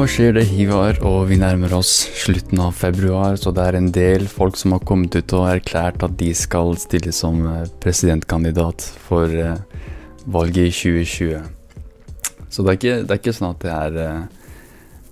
Hva 0.00 0.06
skjer 0.08 0.30
det, 0.32 0.46
Hivar? 0.48 0.96
Og 1.04 1.26
vi 1.28 1.36
nærmer 1.36 1.74
oss 1.76 1.90
slutten 2.16 2.56
av 2.64 2.70
februar, 2.72 3.34
så 3.36 3.50
det 3.52 3.66
er 3.68 3.76
en 3.76 3.90
del 3.92 4.22
folk 4.32 4.56
som 4.56 4.72
har 4.72 4.80
kommet 4.88 5.12
ut 5.12 5.32
og 5.36 5.42
erklært 5.50 6.00
at 6.06 6.14
de 6.16 6.30
skal 6.32 6.70
stille 6.80 7.12
som 7.12 7.42
eh, 7.44 7.66
presidentkandidat 7.84 8.80
for 9.04 9.28
uh, 9.28 9.58
valget 10.24 10.70
i 10.70 10.94
2020. 11.04 11.42
Så 12.48 12.64
det 12.64 12.72
er 12.72 12.78
ikke, 12.78 12.94
det 13.02 13.12
er 13.12 13.20
ikke 13.20 13.34
sånn 13.36 13.50
at 13.50 13.66
det 13.66 13.74
er 13.74 13.98
uh, 14.00 14.22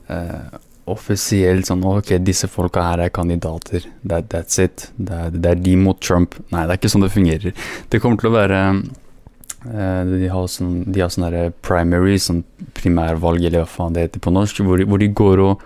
uh, 0.09 0.57
offisielt 0.95 1.69
sånn 1.69 1.85
Ok, 1.91 2.15
disse 2.25 2.49
folka 2.49 2.87
her 2.87 3.03
er 3.05 3.13
kandidater. 3.13 3.85
That, 4.09 4.31
that's 4.33 4.57
it. 4.57 4.87
Det 4.97 5.21
er, 5.27 5.37
det 5.37 5.53
er 5.53 5.61
de 5.69 5.77
mot 5.83 6.01
Trump. 6.01 6.41
Nei, 6.49 6.65
det 6.65 6.79
er 6.79 6.81
ikke 6.81 6.95
sånn 6.95 7.05
det 7.05 7.13
fungerer. 7.13 7.69
Det 7.93 8.01
kommer 8.01 8.25
til 8.25 8.33
å 8.33 8.39
være 8.39 8.63
Eh, 8.63 8.81
de 9.65 10.29
har 10.31 10.47
sånn, 10.47 10.85
de 10.87 11.03
har 11.03 11.11
sånne 11.11 11.49
primary, 11.67 12.19
sånn 12.23 12.45
primærvalg, 12.79 13.43
eller 13.43 13.65
hva 13.65 13.71
faen 13.71 13.97
det 13.97 14.05
heter 14.07 14.23
på 14.23 14.33
norsk, 14.35 14.63
hvor 14.63 14.79
de, 14.79 14.87
hvor 14.87 15.03
de 15.03 15.09
går 15.19 15.43
og 15.43 15.65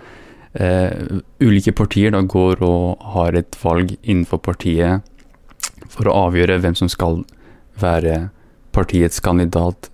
eh, 0.53 1.19
Ulike 1.43 1.73
partier 1.77 2.13
da 2.13 2.23
går 2.25 2.63
og 2.65 3.03
har 3.13 3.37
et 3.37 3.57
valg 3.61 3.95
innenfor 4.01 4.41
partiet 4.43 5.05
for 5.93 6.09
å 6.09 6.15
avgjøre 6.27 6.59
hvem 6.63 6.77
som 6.77 6.89
skal 6.89 7.21
være 7.81 8.29
partiets 8.73 9.21
kandidat, 9.23 9.89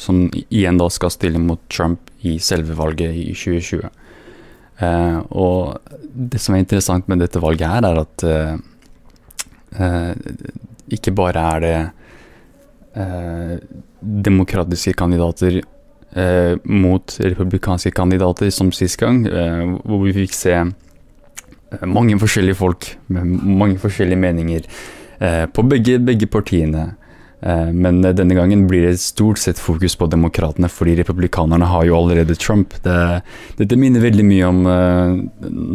som 0.00 0.26
igjen 0.48 0.80
da 0.80 0.88
skal 0.90 1.12
stille 1.12 1.40
mot 1.40 1.60
Trump 1.72 2.10
i 2.24 2.38
selve 2.42 2.76
valget 2.78 3.14
i 3.14 3.28
2020. 3.36 3.84
Eh, 4.84 5.18
og 5.30 5.76
det 6.14 6.40
som 6.42 6.56
er 6.56 6.64
interessant 6.64 7.08
med 7.10 7.20
dette 7.22 7.42
valget 7.42 7.70
her, 7.70 7.90
er 7.90 8.00
at 8.04 8.28
eh, 8.28 8.54
eh 9.80 10.14
ikke 10.94 11.14
bare 11.16 11.40
er 11.54 11.60
det 11.64 11.76
eh, 12.96 13.58
demokratiske 14.00 14.94
kandidater 14.98 15.60
eh, 16.14 16.56
mot 16.64 17.16
republikanske 17.20 17.90
kandidater 17.90 18.50
som 18.50 18.72
sist 18.72 19.00
gang, 19.00 19.24
eh, 19.26 19.62
hvor 19.84 20.04
vi 20.04 20.14
fikk 20.22 20.36
se 20.36 20.56
eh, 20.56 21.86
mange 21.86 22.18
forskjellige 22.20 22.58
folk 22.60 22.90
med 23.12 23.38
mange 23.44 23.80
forskjellige 23.82 24.20
meninger 24.20 24.68
eh, 25.20 25.46
på 25.46 25.66
begge, 25.70 25.98
begge 26.02 26.30
partiene. 26.30 26.92
Men 27.44 27.98
denne 28.00 28.32
gangen 28.32 28.62
blir 28.64 28.86
det 28.86 29.02
stort 29.02 29.36
sett 29.36 29.58
fokus 29.60 29.98
på 30.00 30.06
demokratene, 30.08 30.64
fordi 30.72 30.94
republikanerne 31.02 31.66
har 31.68 31.82
jo 31.84 31.98
allerede 31.98 32.38
Trump. 32.40 32.72
Det, 32.80 32.94
dette 33.58 33.76
minner 33.76 34.00
veldig 34.00 34.24
mye 34.24 34.46
om 34.48 34.62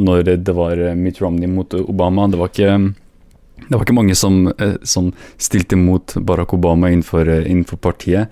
når 0.08 0.32
det 0.48 0.56
var 0.58 0.82
Mitt 0.98 1.22
Romney 1.22 1.46
mot 1.46 1.76
Obama. 1.78 2.26
Det 2.26 2.40
var 2.42 2.50
ikke 2.50 2.74
det 3.70 3.78
var 3.78 3.86
ikke 3.86 3.98
mange 3.98 4.16
som, 4.18 4.48
eh, 4.58 4.78
som 4.84 5.12
stilte 5.38 5.78
imot 5.78 6.16
Barack 6.26 6.54
Obama 6.54 6.90
innenfor, 6.90 7.30
eh, 7.30 7.46
innenfor 7.46 7.78
partiet. 7.78 8.30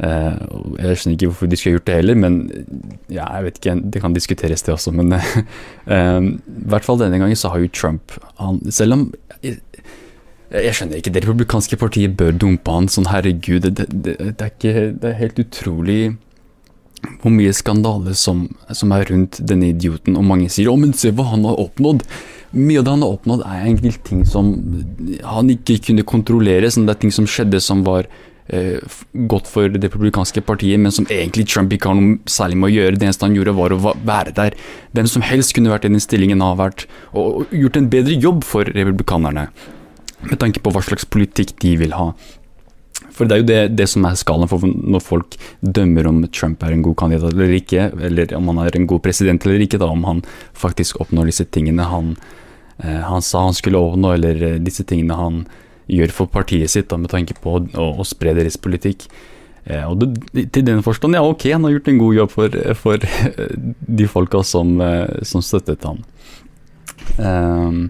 Uh, 0.00 0.32
jeg 0.80 0.96
skjønner 0.96 1.12
ikke 1.12 1.26
hvorfor 1.28 1.48
de 1.50 1.56
skulle 1.60 1.74
gjort 1.76 1.88
det 1.90 1.96
heller, 1.98 2.16
men 2.16 2.36
ja, 3.12 3.26
jeg 3.36 3.44
vet 3.44 3.58
ikke, 3.58 3.74
det 3.92 4.00
kan 4.00 4.14
diskuteres 4.16 4.62
det 4.64 4.72
også. 4.72 4.94
Men 4.96 5.12
i 5.18 6.70
hvert 6.72 6.86
fall 6.86 6.96
denne 7.02 7.18
gangen 7.20 7.36
så 7.36 7.50
har 7.52 7.60
jo 7.60 7.68
Trump 7.68 8.14
han, 8.38 8.62
Selv 8.72 8.96
om 8.96 9.02
jeg, 9.42 9.58
jeg, 10.48 10.72
skjønner 10.72 11.02
ikke, 11.02 11.12
det 11.12 11.24
republikanske 11.26 11.76
partiet 11.76 12.16
bør 12.16 12.32
dumpe 12.32 12.72
han. 12.72 12.88
Sånn 12.88 13.10
herregud, 13.12 13.68
det, 13.68 13.90
det, 13.92 14.16
det, 14.16 14.32
er, 14.40 14.54
ikke, 14.54 14.88
det 15.02 15.10
er 15.10 15.20
helt 15.20 15.44
utrolig 15.44 16.00
hvor 17.20 17.32
mye 17.32 17.52
skandale 17.56 18.14
som, 18.16 18.46
som, 18.72 18.92
er 18.96 19.08
rundt 19.10 19.40
denne 19.52 19.70
idioten. 19.74 20.16
Og 20.16 20.24
mange 20.24 20.48
sier 20.52 20.70
'å, 20.70 20.78
men 20.80 20.96
se 20.96 21.12
hva 21.12 21.28
han 21.34 21.44
har 21.44 21.60
oppnådd'. 21.60 22.04
Mye 22.50 22.80
av 22.80 22.86
det 22.86 22.92
han 22.96 23.04
har 23.04 23.14
oppnådd, 23.14 23.44
er 23.46 23.60
egentlig 23.62 23.92
ting 24.06 24.24
som 24.26 24.50
han 25.22 25.52
ikke 25.52 25.78
kunne 25.86 26.06
kontrollere. 26.08 26.70
Sånn 26.72 26.88
det 26.88 26.96
er 26.96 27.04
ting 27.04 27.14
som 27.14 27.28
skjedde 27.30 27.60
som 27.62 27.84
var 27.86 28.08
eh, 28.50 28.80
godt 29.30 29.46
for 29.50 29.70
det 29.70 29.84
republikanske 29.86 30.42
partiet, 30.48 30.80
men 30.82 30.94
som 30.94 31.06
egentlig 31.14 31.46
Trump 31.52 31.70
ikke 31.74 31.92
har 31.92 32.00
noe 32.00 32.18
særlig 32.30 32.58
med 32.58 32.70
å 32.70 32.74
gjøre. 32.74 32.96
Det 32.98 33.06
eneste 33.06 33.28
han 33.28 33.38
gjorde, 33.38 33.54
var 33.60 33.76
å 33.76 33.94
være 33.94 34.34
der. 34.34 34.58
Hvem 34.96 35.12
som 35.12 35.26
helst 35.26 35.54
kunne 35.54 35.70
vært 35.70 35.86
i 35.86 35.92
den 35.92 36.02
stillingen 36.02 36.42
har 36.42 36.58
vært, 36.58 36.88
og, 37.14 37.46
gjort 37.54 37.78
en 37.78 37.90
bedre 37.92 38.18
jobb 38.18 38.42
for 38.48 38.66
republikanerne. 38.74 39.46
Med 40.26 40.36
tanke 40.42 40.60
på 40.60 40.74
hva 40.74 40.82
slags 40.84 41.06
politikk 41.08 41.54
de 41.62 41.76
vil 41.80 41.94
ha. 41.96 42.10
For 43.14 43.28
det 43.28 43.36
er 43.36 43.40
jo 43.40 43.48
det, 43.48 43.60
det 43.78 43.86
som 43.90 44.04
er 44.08 44.18
skalaen 44.18 44.50
for 44.50 44.64
når 44.64 45.02
folk 45.04 45.38
dømmer 45.60 46.08
om 46.08 46.20
Trump 46.32 46.62
er 46.64 46.74
en 46.74 46.84
god 46.84 46.98
kandidat 47.00 47.34
eller 47.34 47.54
ikke, 47.56 47.88
eller 48.08 48.34
om 48.36 48.50
han 48.52 48.60
er 48.64 48.76
en 48.76 48.86
god 48.90 49.02
president 49.04 49.44
eller 49.46 49.64
ikke, 49.64 49.80
da, 49.80 49.88
om 49.92 50.04
han 50.08 50.22
faktisk 50.56 51.00
oppnår 51.04 51.30
disse 51.30 51.46
tingene 51.52 51.88
han, 51.90 52.14
han 52.80 53.24
sa 53.24 53.44
han 53.44 53.56
skulle 53.56 53.80
oppnå, 53.80 54.14
eller 54.16 54.42
eh, 54.46 54.60
disse 54.62 54.86
tingene 54.88 55.18
han 55.18 55.42
gjør 55.90 56.14
for 56.14 56.30
partiet 56.30 56.70
sitt, 56.70 56.88
da, 56.90 56.98
med 57.00 57.12
tanke 57.12 57.36
på 57.42 57.58
å, 57.58 57.88
å 58.00 58.06
spre 58.06 58.34
deres 58.36 58.58
politikk. 58.60 59.08
Eh, 59.64 59.84
og 59.84 60.00
det, 60.00 60.46
til 60.54 60.64
den 60.66 60.84
forstand, 60.86 61.18
ja 61.18 61.24
ok, 61.26 61.50
han 61.52 61.66
har 61.66 61.74
gjort 61.76 61.90
en 61.92 62.00
god 62.00 62.20
jobb 62.20 62.32
for, 62.32 62.60
for 62.78 63.10
de 64.00 64.08
folka 64.08 64.44
som, 64.46 64.78
eh, 64.84 65.20
som 65.26 65.44
støttet 65.44 65.84
han. 65.88 66.00
Um, 67.18 67.84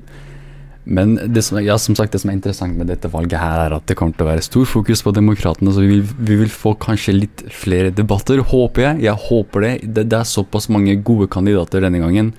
men 0.91 1.13
det 1.31 1.45
som, 1.47 1.61
ja, 1.63 1.77
som 1.79 1.95
sagt, 1.95 2.15
det 2.15 2.23
som 2.23 2.33
er 2.33 2.39
interessant 2.39 2.75
med 2.75 2.89
dette 2.91 3.11
valget, 3.13 3.39
her 3.39 3.67
er 3.67 3.75
at 3.77 3.87
det 3.87 3.95
kommer 3.99 4.17
til 4.17 4.25
å 4.25 4.31
være 4.31 4.43
stor 4.43 4.67
fokus 4.67 5.05
på 5.07 5.13
demokratene. 5.15 5.71
Så 5.77 5.85
vi 5.85 5.91
vil, 5.93 6.15
vi 6.19 6.39
vil 6.41 6.51
få 6.51 6.73
kanskje 6.81 7.15
litt 7.15 7.45
flere 7.55 7.93
debatter, 7.95 8.41
håper 8.43 8.87
jeg. 8.87 9.03
Jeg 9.07 9.27
håper 9.29 9.67
det. 9.67 9.75
Det, 9.85 10.07
det 10.11 10.19
er 10.19 10.31
såpass 10.31 10.71
mange 10.73 10.97
gode 11.05 11.29
kandidater 11.31 11.85
denne 11.85 12.01
gangen. 12.03 12.33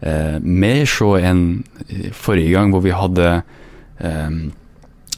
Eh, 0.00 0.36
mer 0.42 0.84
så 0.90 1.14
enn 1.20 1.64
forrige 2.12 2.52
gang, 2.52 2.74
hvor 2.74 2.84
vi 2.84 2.94
hadde 2.94 3.30
eh, 4.04 4.38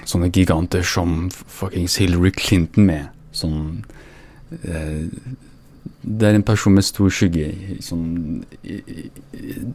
sånne 0.04 0.30
giganter 0.30 0.86
som 0.86 1.28
fuckings 1.30 1.98
Hillary 2.02 2.32
Clinton 2.36 2.88
med. 2.88 3.12
Sånn 3.36 3.84
eh, 4.62 5.06
det 6.08 6.28
er 6.28 6.36
en 6.38 6.44
person 6.46 6.72
med 6.72 6.86
stor 6.86 7.10
skygge. 7.12 7.48
Sånn, 7.84 8.44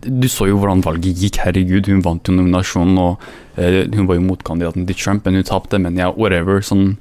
du 0.03 0.27
så 0.31 0.47
jo 0.49 0.57
hvordan 0.61 0.83
valget 0.85 1.19
gikk, 1.21 1.41
herregud. 1.43 1.89
Hun 1.91 2.03
vant 2.05 2.29
jo 2.29 2.35
nominasjonen, 2.37 2.97
og 3.01 3.59
eh, 3.59 3.83
hun 3.93 4.07
var 4.09 4.17
jo 4.17 4.25
motkandidaten 4.25 4.87
til 4.89 4.97
Trump, 4.97 5.27
men 5.27 5.37
hun 5.39 5.47
tapte. 5.47 5.79
Men 5.81 5.99
ja, 5.99 6.09
whatever. 6.15 6.63
Sånn, 6.65 6.95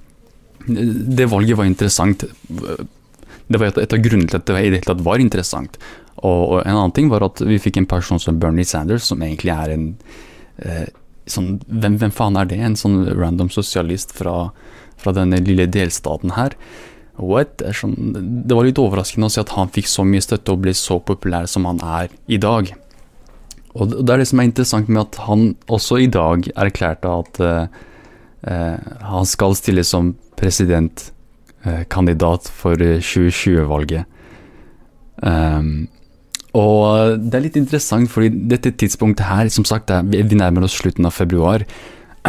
det 0.66 1.30
valget 1.32 1.60
var 1.60 1.70
interessant. 1.70 2.26
Det 3.48 3.60
var 3.60 3.70
et, 3.70 3.80
av 3.86 4.04
grunnene 4.04 4.28
til 4.32 4.42
at 4.42 4.92
det 4.98 5.06
var 5.06 5.22
interessant. 5.22 5.78
Og, 6.20 6.42
og, 6.42 6.58
en 6.62 6.76
annen 6.76 6.96
ting 6.96 7.10
var 7.12 7.24
at 7.26 7.42
vi 7.44 7.60
fikk 7.62 7.80
en 7.80 7.88
person 7.88 8.20
som 8.20 8.40
Bernie 8.42 8.68
Sanders, 8.68 9.06
som 9.08 9.22
egentlig 9.24 9.52
er 9.54 9.74
en 9.74 9.86
eh, 10.62 10.88
sånn, 11.30 11.56
hvem, 11.66 11.98
hvem, 12.00 12.14
faen 12.14 12.38
er 12.38 12.46
det? 12.50 12.60
En 12.60 12.78
sånn 12.78 13.04
random 13.16 13.50
sosialist 13.52 14.14
fra, 14.16 14.36
fra 15.00 15.14
denne 15.16 15.40
lille 15.44 15.66
delstaten 15.70 16.30
her. 16.36 16.52
What? 17.20 17.62
Sånn, 17.76 17.94
det 18.48 18.56
var 18.56 18.64
litt 18.66 18.80
overraskende 18.80 19.26
å 19.28 19.32
se 19.32 19.42
at 19.42 19.54
han 19.56 19.72
fikk 19.72 19.88
så 19.90 20.02
mye 20.06 20.24
støtte 20.24 20.52
og 20.54 20.62
ble 20.64 20.72
så 20.76 20.96
populær 21.04 21.44
som 21.50 21.62
han 21.68 21.78
er 21.84 22.06
i 22.26 22.38
dag. 22.40 22.64
Og 23.72 23.88
det 23.92 24.12
er 24.12 24.18
det 24.20 24.28
som 24.28 24.40
er 24.40 24.48
interessant 24.48 24.88
med 24.92 25.02
at 25.06 25.14
han 25.26 25.40
også 25.72 25.94
i 26.02 26.12
dag 26.12 26.38
erklærte 26.60 27.08
at 27.08 27.40
eh, 27.40 27.66
uh, 28.48 28.76
han 29.08 29.26
skal 29.28 29.54
stille 29.56 29.84
som 29.86 30.14
presidentkandidat 30.40 32.42
eh, 32.50 32.54
for 32.58 32.74
2020-valget. 32.76 34.04
Um, 35.22 35.88
og 36.58 37.16
det 37.22 37.38
er 37.38 37.44
litt 37.46 37.56
interessant, 37.56 38.10
fordi 38.12 38.28
dette 38.50 38.74
tidspunktet 38.76 39.24
her, 39.24 39.48
som 39.52 39.64
sagt, 39.68 39.92
vi 40.12 40.36
nærmer 40.36 40.66
oss 40.66 40.76
slutten 40.76 41.08
av 41.08 41.14
februar. 41.16 41.64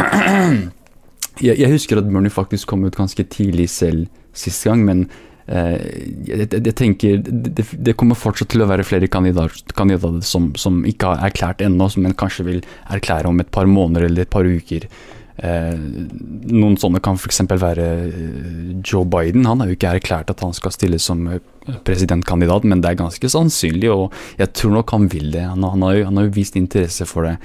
jeg, 1.44 1.70
husker 1.70 2.00
at 2.00 2.08
Bernie 2.08 2.32
faktisk 2.32 2.70
kom 2.70 2.86
ut 2.86 2.96
ganske 2.96 3.26
tidlig 3.28 3.68
selv 3.74 4.06
sist 4.34 4.64
gang, 4.64 4.84
men 4.86 5.04
eh, 5.46 5.76
jeg, 6.24 6.74
tenker 6.78 7.20
det, 7.20 7.96
kommer 8.00 8.18
fortsatt 8.18 8.54
til 8.54 8.64
å 8.64 8.70
være 8.70 8.86
flere 8.88 9.10
kandidater, 9.12 9.60
kandidater 9.76 10.24
som, 10.26 10.52
som, 10.58 10.80
ikke 10.88 11.12
har 11.12 11.28
erklært 11.28 11.60
ennå, 11.64 11.90
men 12.00 12.16
kanskje 12.18 12.48
vil 12.48 12.64
erklære 12.96 13.28
om 13.28 13.44
et 13.44 13.52
par 13.54 13.68
måneder 13.68 14.08
eller 14.08 14.24
et 14.24 14.32
par 14.32 14.48
uker. 14.48 14.88
Eh, 15.34 15.74
noen 15.74 16.76
sånne 16.78 17.00
kan 17.02 17.16
f.eks. 17.18 17.40
være 17.50 17.86
eh, 18.06 18.74
Joe 18.86 19.02
Biden. 19.10 19.48
Han 19.48 19.62
har 19.62 19.70
jo 19.70 19.76
ikke 19.78 19.94
erklært 19.98 20.30
at 20.30 20.44
han 20.44 20.54
skal 20.54 20.74
stille 20.74 21.00
som 21.02 21.24
eh, 21.26 21.42
presidentkandidat, 21.86 22.66
men 22.70 22.84
det 22.84 22.92
er 22.92 23.00
ganske 23.02 23.30
sannsynlig, 23.32 23.90
og 23.90 24.14
jeg 24.38 24.52
tror 24.54 24.76
nok 24.76 24.94
han 24.94 25.08
vil 25.10 25.32
det. 25.34 25.42
Han, 25.50 25.66
har, 25.66 25.96
jo, 25.98 26.06
han 26.10 26.20
har, 26.20 26.28
jo, 26.28 26.36
vist 26.38 26.58
interesse 26.60 27.06
for 27.08 27.26
det. 27.26 27.38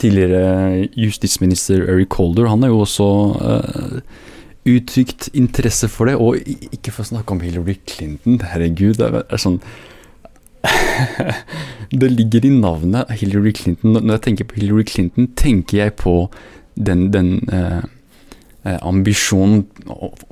Tidligere 0.00 0.88
justisminister 0.98 1.84
Eric 1.90 2.14
Holder, 2.18 2.46
han 2.50 2.62
har 2.64 2.70
jo 2.70 2.82
også 2.84 3.08
uttrykt 4.64 5.28
interesse 5.36 5.88
for 5.92 6.08
det, 6.08 6.14
og 6.16 6.38
ikke 6.44 6.92
for 6.94 7.04
å 7.04 7.10
snakke 7.12 7.34
om 7.34 7.42
Hillary 7.44 7.76
Clinton. 7.88 8.38
Herregud, 8.52 8.96
det 9.00 9.24
er 9.24 9.42
sånn 9.42 9.60
Det 12.00 12.08
ligger 12.10 12.46
i 12.46 12.50
navnet 12.50 13.10
Hillary 13.20 13.52
Clinton. 13.52 13.98
Når 13.98 14.16
jeg 14.16 14.24
tenker 14.28 14.48
på 14.50 14.60
Hillary 14.60 14.86
Clinton, 14.88 15.28
tenker 15.36 15.78
jeg 15.78 15.94
på 16.00 16.14
den, 16.74 17.10
den 17.14 17.36
eh, 17.52 17.84
eh 18.64 18.78
ambisjonen 18.82 19.66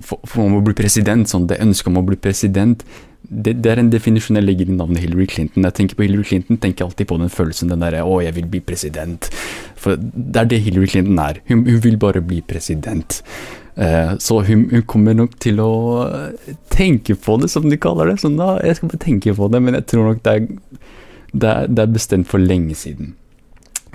for, 0.00 0.18
for, 0.24 0.48
å 0.48 0.62
bli 0.64 0.74
president, 0.74 1.28
sånn 1.28 1.46
det 1.46 1.60
ønsket 1.62 1.92
om 1.92 2.00
å 2.00 2.06
bli 2.06 2.16
president. 2.16 2.84
Det, 3.22 3.54
det, 3.62 3.70
er 3.70 3.78
en 3.78 3.92
definisjon 3.92 4.40
jeg 4.40 4.48
legger 4.48 4.70
i 4.72 4.76
navnet 4.76 5.04
Hillary 5.04 5.28
Clinton. 5.30 5.62
Når 5.62 5.70
jeg 5.70 5.78
tenker 5.80 6.00
på 6.00 6.06
Hillary 6.08 6.26
Clinton, 6.26 6.58
tenker 6.58 6.82
jeg 6.82 6.90
alltid 6.90 7.10
på 7.12 7.20
den 7.22 7.32
følelsen 7.32 7.70
den 7.70 7.84
derre 7.84 8.02
'Å, 8.02 8.22
jeg 8.24 8.34
vil 8.40 8.48
bli 8.50 8.60
president'. 8.60 9.30
For 9.76 9.96
det 9.96 10.40
er 10.40 10.50
det 10.50 10.62
Hillary 10.64 10.86
Clinton 10.86 11.18
er. 11.18 11.42
Hun, 11.48 11.66
hun 11.68 11.82
vil 11.84 11.96
bare 11.96 12.20
bli 12.24 12.40
president. 12.40 13.22
Eh, 13.74 14.18
så 14.18 14.40
hun, 14.42 14.66
hun, 14.70 14.82
kommer 14.82 15.16
nok 15.16 15.38
til 15.40 15.60
å 15.64 15.72
tenke 16.72 17.16
på 17.16 17.38
det, 17.40 17.48
som 17.52 17.68
de 17.70 17.78
kaller 17.80 18.10
det. 18.10 18.18
Sånn, 18.20 18.36
da, 18.40 18.58
jeg 18.64 18.78
skal 18.78 18.92
bare 18.92 19.04
tenke 19.06 19.34
på 19.38 19.48
det, 19.52 19.62
men 19.64 19.78
jeg 19.78 19.88
tror 19.92 20.10
nok 20.10 20.22
det 20.26 20.36
er, 20.36 20.46
det 21.32 21.50
er, 21.54 21.72
det 21.72 21.86
er 21.86 21.96
bestemt 21.96 22.28
for 22.28 22.42
lenge 22.42 22.76
siden. 22.78 23.14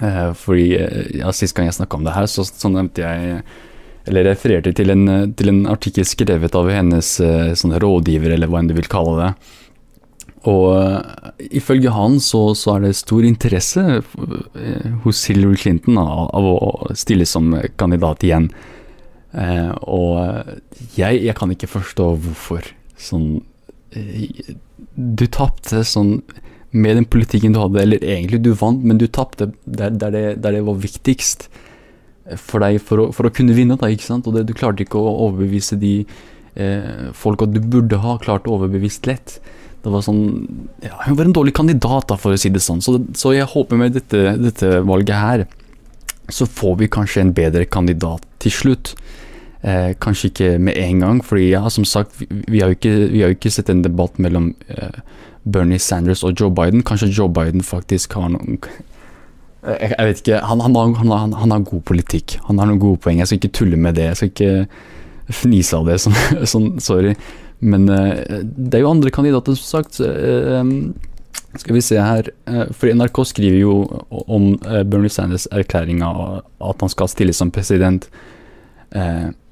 Eh, 0.01 0.33
fordi 0.37 0.67
ja, 1.19 1.33
Sist 1.33 1.57
gang 1.57 1.69
jeg 1.69 1.77
snakka 1.77 1.99
om 1.99 2.07
det 2.07 2.17
her, 2.17 2.29
så, 2.31 2.45
så 2.47 2.73
nevnte 2.73 3.05
jeg 3.05 3.41
eller 4.07 4.23
refererte 4.29 4.71
til 4.71 4.93
en, 4.93 5.33
til 5.35 5.49
en, 5.51 5.65
artikkel 5.67 6.05
skrevet 6.07 6.53
av 6.55 6.69
hennes 6.71 7.07
sånn 7.59 7.73
rådgiver, 7.83 8.31
eller 8.31 8.47
hva 8.47 8.61
enn 8.61 8.69
du 8.69 8.73
vil 8.77 8.87
kalle 8.87 9.17
det. 9.19 9.31
Og 10.47 11.43
ifølge 11.59 11.91
han 11.91 12.15
så, 12.23 12.53
så, 12.55 12.77
er 12.77 12.85
det 12.85 12.93
stor 12.95 13.27
interesse 13.27 13.83
hos 15.03 15.25
Hillary 15.27 15.59
Clinton 15.59 15.99
av, 15.99 16.29
av, 16.39 16.47
å 16.47 16.95
stille 16.95 17.27
som 17.27 17.51
kandidat 17.75 18.23
igjen. 18.23 18.47
Uh, 19.37 19.73
og 19.85 20.17
jeg, 20.97 21.21
jeg, 21.21 21.35
kan 21.37 21.51
ikke 21.53 21.69
forstå 21.69 22.09
hvorfor. 22.25 22.71
Sånn 22.97 23.43
Du 24.97 25.25
tapte 25.29 25.83
sånn 25.85 26.17
med 26.75 26.97
den 26.97 27.05
politikken 27.07 27.53
du 27.55 27.61
hadde, 27.61 27.79
eller 27.81 28.03
egentlig 28.03 28.41
du 28.43 28.51
vant, 28.57 28.83
men 28.83 28.99
du 28.99 29.05
tapte 29.07 29.51
der, 29.63 29.93
der, 29.93 30.11
det, 30.13 30.23
der 30.43 30.57
det 30.57 30.65
var 30.67 30.81
viktigst 30.81 31.47
for 32.35 32.63
deg 32.63 32.81
for 32.83 33.05
å, 33.05 33.05
for 33.15 33.29
å, 33.29 33.33
kunne 33.33 33.55
vinne. 33.55 33.77
Da, 33.79 33.89
ikke 33.91 34.07
sant? 34.07 34.27
Og 34.27 34.35
det, 34.35 34.47
du 34.49 34.55
klarte 34.57 34.83
ikke 34.83 34.99
å 34.99 35.13
overbevise 35.27 35.77
de 35.79 35.93
eh, 36.03 37.07
folka 37.15 37.47
du 37.47 37.61
burde 37.63 38.01
ha 38.03 38.17
klart 38.23 38.49
å 38.49 38.57
overbevise 38.57 39.07
lett. 39.07 39.37
Det 39.85 39.93
var 39.93 40.03
sånn 40.03 40.23
ja, 40.83 40.97
Hun 41.05 41.15
var 41.19 41.29
en 41.29 41.35
dårlig 41.37 41.53
kandidat, 41.55 42.09
da, 42.09 42.17
for 42.19 42.35
å 42.35 42.39
si 42.41 42.51
det 42.51 42.63
sånn. 42.63 42.83
Så, 42.83 42.97
så 43.17 43.31
jeg 43.35 43.47
håper 43.53 43.79
med 43.79 43.95
dette, 43.95 44.35
dette, 44.41 44.73
valget 44.87 45.15
her, 45.15 45.45
så 46.33 46.47
får 46.49 46.81
vi 46.81 46.91
kanskje 46.91 47.23
en 47.23 47.35
bedre 47.35 47.63
kandidat 47.71 48.25
til 48.43 48.51
slutt. 48.51 48.97
Eh, 49.67 49.93
kanskje 49.99 50.29
ikke 50.29 50.49
med 50.63 50.77
en 50.79 50.99
gang, 51.03 51.17
fordi 51.25 51.49
ja, 51.49 51.67
som 51.69 51.85
sagt, 51.85 52.19
vi, 52.19 52.27
vi, 52.47 52.59
har, 52.61 52.71
jo 52.71 52.77
ikke, 52.77 52.97
vi 53.11 53.21
har 53.23 53.31
jo 53.33 53.35
ikke 53.35 53.51
sett 53.51 53.71
en 53.73 53.81
debatt 53.83 54.19
mellom 54.23 54.53
eh, 54.71 54.99
Bernie 55.43 55.81
Sanders 55.81 56.23
og 56.23 56.39
Joe 56.39 56.53
Biden. 56.53 56.85
Kanskje 56.87 57.09
Joe 57.11 57.27
Biden 57.27 57.65
faktisk 57.65 58.15
har 58.15 58.29
noen 58.31 58.61
jeg, 59.67 59.89
jeg 59.91 60.07
vet 60.07 60.21
ikke, 60.21 60.37
han, 60.47 60.61
han, 60.63 60.77
han, 60.95 61.33
han, 61.35 61.51
har 61.51 61.65
god 61.67 61.81
politikk. 61.89 62.37
Han 62.47 62.61
har 62.61 62.69
noen 62.69 62.79
gode 62.79 63.01
poeng. 63.03 63.19
Jeg 63.19 63.27
skal 63.27 63.41
ikke 63.41 63.55
tulle 63.57 63.79
med 63.81 63.97
det. 63.97 64.05
Jeg 64.05 64.19
skal 64.19 64.31
ikke 64.31 65.33
fnise 65.41 65.75
av 65.75 65.89
det. 65.89 65.97
Sånn, 65.99 66.15
sånn 66.53 66.69
sorry. 66.83 67.17
Men 67.59 67.89
eh, 67.91 68.45
det 68.45 68.79
er 68.79 68.85
jo 68.85 68.93
andre 68.93 69.11
kandidater, 69.11 69.57
som 69.57 69.81
sagt. 69.81 69.99
Uh, 69.99 71.51
skal 71.57 71.73
vi 71.73 71.81
se 71.81 71.97
her 71.97 72.27
uh, 72.45 72.67
For 72.75 72.91
NRK 72.93 73.19
skriver 73.25 73.57
jo 73.57 73.75
om 74.29 74.53
Bernie 74.61 75.11
Sanders' 75.11 75.49
erklæring 75.51 76.03
av 76.05 76.45
at 76.61 76.85
han 76.85 76.93
skal 76.93 77.11
stille 77.11 77.35
som 77.35 77.51
president. 77.51 78.07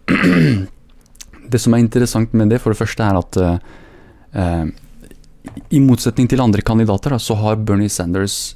det 1.52 1.62
som 1.62 1.76
er 1.76 1.84
interessant 1.84 2.34
med 2.34 2.54
det, 2.54 2.62
for 2.64 2.74
det 2.74 2.82
første, 2.82 3.06
er 3.06 3.22
at 3.22 3.34
i 5.72 5.80
motsetning 5.80 6.28
til 6.28 6.42
andre 6.44 6.64
kandidater, 6.66 7.14
da, 7.16 7.20
så 7.22 7.38
har 7.40 7.62
Bernie 7.64 7.92
Sanders 7.92 8.56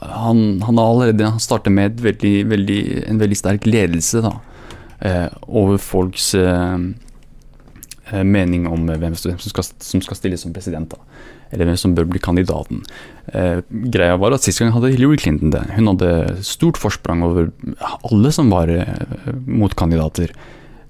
han, 0.00 0.62
han 0.62 0.78
har 0.78 0.90
allerede 0.90 1.30
startet 1.40 1.72
med 1.72 2.00
veldig, 2.00 2.34
veldig, 2.50 2.80
en 3.08 3.20
veldig 3.20 3.38
sterk 3.38 3.66
ledelse 3.66 4.20
da, 4.24 4.34
eh, 5.00 5.26
over 5.48 5.78
folks 5.80 6.34
eh, 6.34 6.76
eh 8.12 8.22
mening 8.22 8.68
om 8.70 8.86
hvem 8.86 9.16
som 9.18 9.38
skal, 9.40 9.64
som 9.64 10.02
skal 10.04 10.18
stille 10.18 10.38
som 10.38 10.52
president. 10.54 10.92
Da, 10.92 11.00
eller 11.50 11.70
hvem 11.70 11.78
som 11.80 11.94
bør 11.94 12.08
bli 12.10 12.20
kandidaten. 12.22 12.82
Eh, 13.32 13.62
greia 13.70 14.18
var 14.20 14.34
at 14.34 14.44
Sist 14.44 14.60
gang 14.60 14.74
hadde 14.74 14.92
Hillary 14.92 15.18
Clinton 15.22 15.54
det. 15.54 15.64
Hun 15.76 15.90
hadde 15.94 16.42
stort 16.46 16.78
forsprang 16.80 17.24
over 17.26 17.50
alle 18.04 18.32
som 18.34 18.52
var 18.52 18.70
eh, 18.72 19.32
motkandidater. 19.46 20.34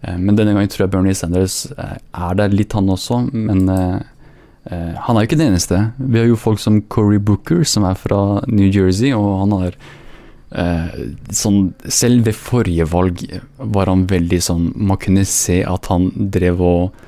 Eh, 0.07 0.17
men 0.17 0.39
denne 0.39 0.55
gangen 0.55 0.71
tror 0.73 0.87
jeg 0.87 0.95
Bernie 0.95 1.19
Sanders 1.19 1.65
er 1.77 2.39
der 2.39 2.55
litt, 2.55 2.73
han 2.79 2.95
også. 2.95 3.27
men 3.35 3.67
Eh, 4.71 4.95
han 4.99 5.15
er 5.15 5.23
jo 5.23 5.29
ikke 5.29 5.39
den 5.39 5.53
eneste. 5.53 5.79
Vi 5.97 6.19
har 6.19 6.27
jo 6.27 6.39
folk 6.39 6.59
som 6.59 6.81
Cory 6.91 7.21
Booker, 7.23 7.63
som 7.69 7.87
er 7.87 7.99
fra 7.99 8.43
New 8.51 8.67
Jersey, 8.67 9.13
og 9.15 9.29
han 9.45 9.55
har 9.55 9.77
eh, 10.59 10.97
sånn 11.31 11.61
Selv 11.87 12.27
ved 12.27 12.39
forrige 12.39 12.89
valg 12.91 13.23
var 13.59 13.93
han 13.93 14.07
veldig 14.11 14.41
sånn 14.43 14.69
Man 14.75 14.99
kunne 15.03 15.27
se 15.29 15.61
at 15.67 15.91
han 15.93 16.09
drev 16.35 16.63
og 16.67 16.99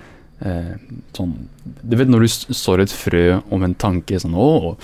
eh, 0.47 0.77
sånn 1.17 1.35
Du 1.83 1.99
vet 1.99 2.11
når 2.11 2.27
du 2.27 2.55
sår 2.61 2.85
et 2.85 2.95
frø 2.95 3.25
om 3.55 3.67
en 3.67 3.75
tanke 3.79 4.21
sånn 4.23 4.39
Å, 4.39 4.77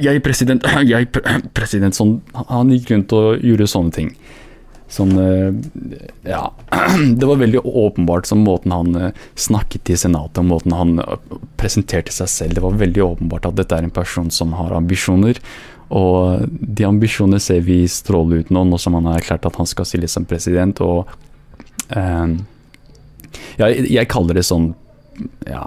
jeg 0.00 0.24
president, 0.24 0.64
jeg 0.94 1.10
president 1.52 1.96
Sånn 1.96 2.20
Han 2.48 2.72
gikk 2.72 2.94
rundt 2.94 3.12
og 3.16 3.44
gjorde 3.44 3.68
sånne 3.68 3.96
ting. 3.98 4.14
Sånn 4.92 5.16
eh, 5.16 6.00
Ja. 6.28 6.44
Det 7.18 7.28
var 7.28 7.40
veldig 7.40 7.64
åpenbart 7.64 8.28
som 8.28 8.44
måten 8.44 8.74
han 8.74 8.96
eh, 8.96 9.20
snakket 9.34 9.92
i 9.94 9.96
Senatet, 9.96 10.42
og 10.42 10.50
måten 10.50 10.76
han 10.76 10.98
eh, 11.00 11.16
presenterte 11.60 12.12
seg 12.14 12.30
selv. 12.30 12.56
Det 12.58 12.64
var 12.64 12.80
veldig 12.80 13.04
åpenbart 13.06 13.48
at 13.48 13.58
dette 13.60 13.78
er 13.78 13.88
en 13.88 13.94
person 13.94 14.30
som 14.30 14.52
har 14.58 14.74
ambisjoner. 14.76 15.40
Og 15.92 16.44
de 16.48 16.86
ambisjonene 16.88 17.40
ser 17.42 17.64
vi 17.66 17.82
stråle 17.90 18.42
ut 18.42 18.52
nå, 18.52 18.64
nå 18.68 18.80
som 18.80 18.96
han 18.96 19.10
har 19.10 19.20
erklært 19.20 19.48
at 19.48 19.58
han 19.60 19.68
skal 19.68 19.88
stille 19.88 20.08
som 20.08 20.28
president. 20.28 20.80
Og 20.84 21.08
eh, 21.96 22.36
ja, 23.60 23.68
jeg 23.72 24.08
kaller 24.12 24.40
det 24.40 24.46
sånn 24.48 24.72
ja, 25.48 25.64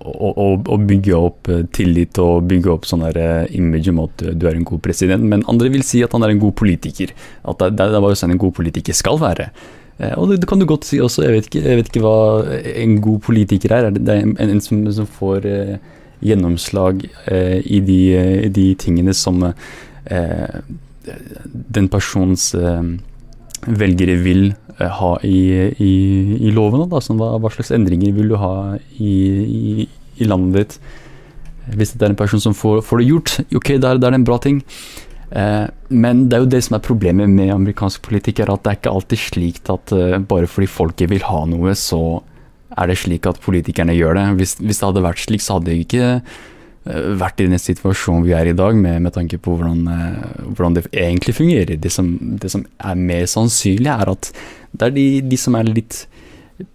å, 0.00 0.28
å, 0.30 0.48
å, 0.58 0.76
bygge 0.86 1.16
opp 1.18 1.50
eh, 1.52 1.64
tillit 1.74 2.20
og 2.22 2.46
bygge 2.50 2.70
opp 2.72 2.86
sånn 2.88 3.06
der 3.08 3.48
image 3.56 3.90
om 3.92 4.04
at 4.04 4.26
du 4.32 4.46
er 4.46 4.58
en 4.58 4.68
god 4.68 4.84
president. 4.84 5.24
Men 5.24 5.46
andre 5.50 5.72
vil 5.74 5.86
si 5.86 6.04
at 6.06 6.14
han 6.16 6.26
er 6.26 6.34
en 6.34 6.42
god 6.42 6.54
politiker. 6.58 7.14
At 7.44 7.62
det, 7.62 7.74
det 7.80 7.90
er 7.90 8.04
bare 8.04 8.18
sånn 8.18 8.36
en 8.36 8.42
god 8.42 8.54
politiker 8.58 8.96
skal 8.96 9.20
være. 9.22 9.50
Eh, 9.98 10.14
og 10.18 10.30
det, 10.30 10.40
det, 10.42 10.48
kan 10.50 10.60
du 10.60 10.66
godt 10.68 10.86
si 10.88 11.00
også. 11.00 11.24
Jeg 11.24 11.36
vet 11.36 11.50
ikke, 11.50 11.64
jeg 11.64 11.80
vet 11.80 11.90
ikke 11.90 12.04
hva 12.04 12.16
en 12.74 12.96
god 13.04 13.20
politiker 13.24 13.76
er. 13.76 13.90
Det 13.96 14.12
er 14.12 14.24
en, 14.24 14.36
en 14.36 14.64
som, 14.64 14.82
som, 14.92 15.08
får 15.18 15.48
eh, 15.50 15.76
gjennomslag 16.24 17.06
eh, 17.32 17.58
i, 17.64 17.80
de, 17.84 18.00
de, 18.52 18.66
tingene 18.80 19.14
som 19.16 19.42
eh, 19.46 20.58
den 21.76 21.88
persons 21.92 22.50
velgere 23.66 24.16
vil 24.22 24.48
Eh, 24.76 24.92
ha 24.92 25.14
i, 25.24 25.38
i, 25.80 25.92
i 26.48 26.52
lovene? 26.52 26.84
Da, 26.90 27.00
sånn, 27.00 27.20
hva, 27.20 27.36
hva, 27.40 27.52
slags 27.52 27.72
endringer 27.72 28.12
vil 28.16 28.34
du 28.34 28.36
ha 28.40 28.76
i, 29.00 29.86
i, 29.86 30.28
landet 30.28 30.56
ditt? 30.58 30.78
Hvis 31.76 31.94
det 31.96 32.04
er 32.04 32.12
en 32.12 32.18
person 32.18 32.42
som 32.42 32.54
får, 32.54 32.82
får 32.86 33.00
det 33.00 33.08
gjort, 33.08 33.34
ok, 33.56 33.72
da 33.82 33.94
er 33.94 34.02
det 34.02 34.12
en 34.12 34.26
bra 34.26 34.36
ting. 34.42 34.60
Eh, 35.32 35.64
men 35.88 36.26
det 36.28 36.36
er 36.36 36.44
jo 36.44 36.52
det 36.52 36.62
som 36.66 36.76
er 36.76 36.84
problemet 36.84 37.32
med 37.32 37.54
amerikansk 37.54 38.04
politikk, 38.04 38.44
er 38.44 38.52
at 38.52 38.66
det 38.66 38.74
er 38.74 38.80
ikke 38.82 38.94
alltid 38.98 39.22
slik 39.22 39.62
at 39.72 39.94
uh, 39.96 40.18
bare 40.20 40.50
fordi 40.50 40.68
folket 40.70 41.10
vil 41.10 41.24
ha 41.26 41.40
noe, 41.48 41.72
så 41.78 42.20
er 42.76 42.92
det 42.92 42.98
slik 43.00 43.26
at 43.26 43.40
politikerne 43.42 43.96
gjør 43.96 44.18
det. 44.18 44.26
Hvis, 44.42 44.54
hvis 44.60 44.82
det 44.82 44.90
hadde 44.90 45.06
vært 45.08 45.24
slik, 45.24 45.42
så 45.42 45.56
hadde 45.56 45.78
ikke 45.80 46.20
vært 46.86 47.42
i 47.42 47.48
den 47.50 47.60
situasjonen 47.60 48.24
vi 48.26 48.34
er 48.36 48.50
i 48.50 48.56
dag, 48.56 48.76
med, 48.78 49.02
med 49.02 49.14
tanke 49.16 49.38
på 49.42 49.56
hvordan, 49.58 49.86
uh, 49.90 50.50
hvordan, 50.52 50.76
det 50.76 50.86
egentlig 50.92 51.34
fungerer. 51.34 51.78
Det 51.82 51.92
som, 51.92 52.12
det 52.40 52.52
som 52.52 52.66
er 52.78 53.00
mer 53.00 53.26
sannsynlig, 53.30 53.90
er 53.90 54.12
at 54.12 54.30
det 54.76 54.90
er 54.90 54.94
de, 54.94 55.08
de 55.26 55.40
som 55.40 55.58
er 55.58 55.68
litt 55.70 56.04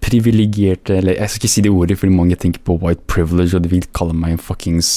privilegerte 0.01 0.93
Eller 0.99 1.15
jeg 1.17 1.29
skal 1.31 1.41
ikke 1.41 1.49
si 1.49 1.61
det 1.65 1.71
ordet, 1.73 1.95
fordi 1.97 2.13
mange 2.13 2.35
tenker 2.37 2.61
på 2.65 2.75
white 2.83 3.01
privilege, 3.09 3.55
og 3.57 3.63
de 3.63 3.71
vil 3.71 3.87
kalle 3.97 4.13
meg 4.13 4.35
en 4.35 4.41
fuckings 4.41 4.91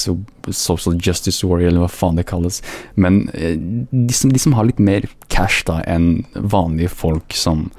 social 0.53 0.99
justice 1.01 1.41
warrior, 1.41 1.71
eller 1.71 1.85
hva 1.85 1.89
faen 1.89 2.19
det 2.19 2.27
kalles. 2.29 2.61
Men 2.93 3.23
eh, 3.33 3.55
de 3.57 4.13
som, 4.13 4.29
de 4.29 4.41
som 4.41 4.53
har 4.53 4.67
litt 4.69 4.77
mer 4.77 5.07
cash 5.33 5.65
da 5.65 5.79
enn 5.89 6.25
vanlige 6.35 6.93
folk, 6.93 7.33
som, 7.33 7.71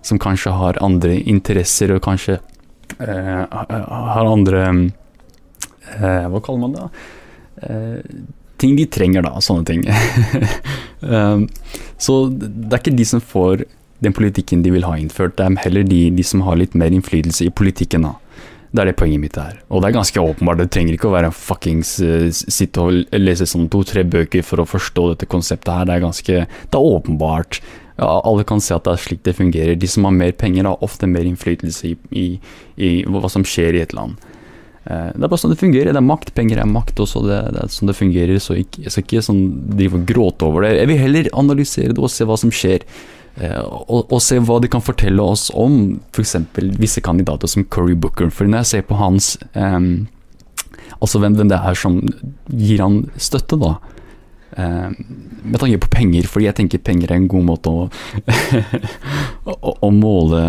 som 0.00 0.20
kanskje 0.22 0.54
har 0.56 0.80
andre 0.84 1.18
interesser, 1.20 1.92
og 1.92 2.04
kanskje 2.06 2.38
uh, 2.96 3.44
har 3.44 4.24
andre 4.24 4.64
uh, 4.64 4.86
Hva 6.00 6.40
kaller 6.44 6.62
man 6.62 6.76
det? 6.76 6.86
Uh, 7.64 8.00
ting 8.60 8.76
de 8.78 8.86
trenger, 8.90 9.24
da. 9.26 9.36
Sånne 9.44 9.66
ting. 9.68 9.84
så 12.04 12.18
det 12.32 12.72
er 12.72 12.80
ikke 12.80 12.96
de 12.96 13.06
som 13.08 13.20
får 13.20 13.66
den 14.04 14.14
politikken 14.16 14.64
de 14.64 14.72
vil 14.74 14.86
ha 14.86 14.96
innført. 14.98 15.36
Det 15.38 15.46
er 15.46 15.62
heller 15.64 15.86
de, 15.88 16.02
de 16.14 16.26
som 16.26 16.44
har 16.46 16.58
litt 16.60 16.76
mer 16.78 16.94
innflytelse 16.94 17.46
i 17.46 17.54
politikken. 17.54 18.08
da. 18.08 18.16
Det 18.74 18.82
er 18.82 18.90
det 18.90 18.96
poenget 18.98 19.22
mitt 19.22 19.36
er. 19.38 19.60
Og 19.70 19.82
det 19.82 19.90
er 19.90 20.00
ganske 20.00 20.20
åpenbart. 20.20 20.58
Det 20.58 20.72
trenger 20.74 20.96
ikke 20.96 21.06
å 21.06 21.14
være 21.14 21.30
fuckings 21.36 21.94
uh, 22.02 22.26
sitte 22.34 22.82
og 22.82 23.14
lese 23.14 23.46
sånn 23.46 23.70
to-tre 23.70 24.02
bøker 24.02 24.42
for 24.46 24.62
å 24.62 24.68
forstå 24.68 25.12
dette 25.12 25.30
konseptet 25.30 25.70
her. 25.70 25.86
Det 25.86 25.94
er 25.94 26.06
ganske 26.08 26.40
Det 26.42 26.80
er 26.80 26.92
åpenbart. 26.98 27.60
Ja, 27.94 28.18
alle 28.26 28.42
kan 28.42 28.58
se 28.58 28.74
at 28.74 28.88
det 28.88 28.96
er 28.96 29.04
slik 29.04 29.22
det 29.22 29.36
fungerer. 29.38 29.78
De 29.78 29.86
som 29.86 30.08
har 30.08 30.16
mer 30.16 30.34
penger, 30.34 30.66
har 30.66 30.82
ofte 30.82 31.06
mer 31.06 31.28
innflytelse 31.28 31.92
i, 31.92 31.94
i, 32.10 32.26
i 32.74 32.90
hva 33.06 33.30
som 33.30 33.46
skjer 33.46 33.78
i 33.78 33.84
et 33.84 33.94
land. 33.94 34.18
Uh, 34.84 35.10
det 35.16 35.24
er 35.24 35.30
bare 35.30 35.40
sånn 35.40 35.54
det 35.54 35.60
fungerer. 35.62 35.92
Det 35.94 36.00
er 36.00 36.06
makt. 36.06 36.34
Penger 36.36 36.60
er 36.60 36.70
makt 36.70 37.02
også. 37.04 37.24
Det, 37.24 37.40
det 37.56 37.64
er 37.64 37.74
sånn 37.74 37.90
det 37.90 37.98
fungerer. 37.98 38.40
Så 38.42 38.58
ikke, 38.60 38.84
jeg 38.86 38.94
skal 38.94 39.06
ikke 39.06 39.26
sånn 39.30 39.44
drive 39.74 40.00
og 40.00 40.08
gråte 40.08 40.48
over 40.48 40.66
det. 40.66 40.76
Jeg 40.80 40.90
vil 40.92 41.04
heller 41.06 41.34
analysere 41.44 41.94
det 41.94 42.02
og 42.02 42.12
se 42.12 42.28
hva 42.28 42.38
som 42.40 42.52
skjer. 42.54 42.86
Eh, 43.34 43.60
og, 43.60 44.04
og, 44.12 44.20
se 44.22 44.38
hva 44.38 44.60
de 44.62 44.70
kan 44.70 44.82
fortelle 44.84 45.22
oss 45.22 45.48
om 45.58 45.96
f.eks. 46.14 46.36
visse 46.78 47.02
kandidater 47.02 47.50
som 47.50 47.66
Curry 47.66 47.96
Booker. 47.98 48.30
For 48.30 48.46
når 48.46 48.62
jeg 48.62 48.70
ser 48.70 48.84
på 48.90 48.98
hans 49.00 49.34
um, 49.54 50.06
Altså 51.02 51.18
hvem, 51.20 51.34
hvem, 51.36 51.48
det 51.50 51.58
er 51.58 51.76
som 51.76 51.98
gir 52.48 52.80
han 52.80 53.00
støtte, 53.20 53.58
da. 53.60 53.74
Um, 54.54 54.94
med 55.42 55.58
tanke 55.58 55.80
på 55.82 55.90
penger, 55.92 56.28
fordi 56.30 56.46
jeg 56.46 56.56
tenker 56.60 56.84
penger 56.86 57.10
er 57.10 57.18
en 57.18 57.26
god 57.28 57.44
måte 57.48 57.72
å, 57.72 57.88
å, 59.50 59.72
å 59.84 59.90
måle 59.92 60.44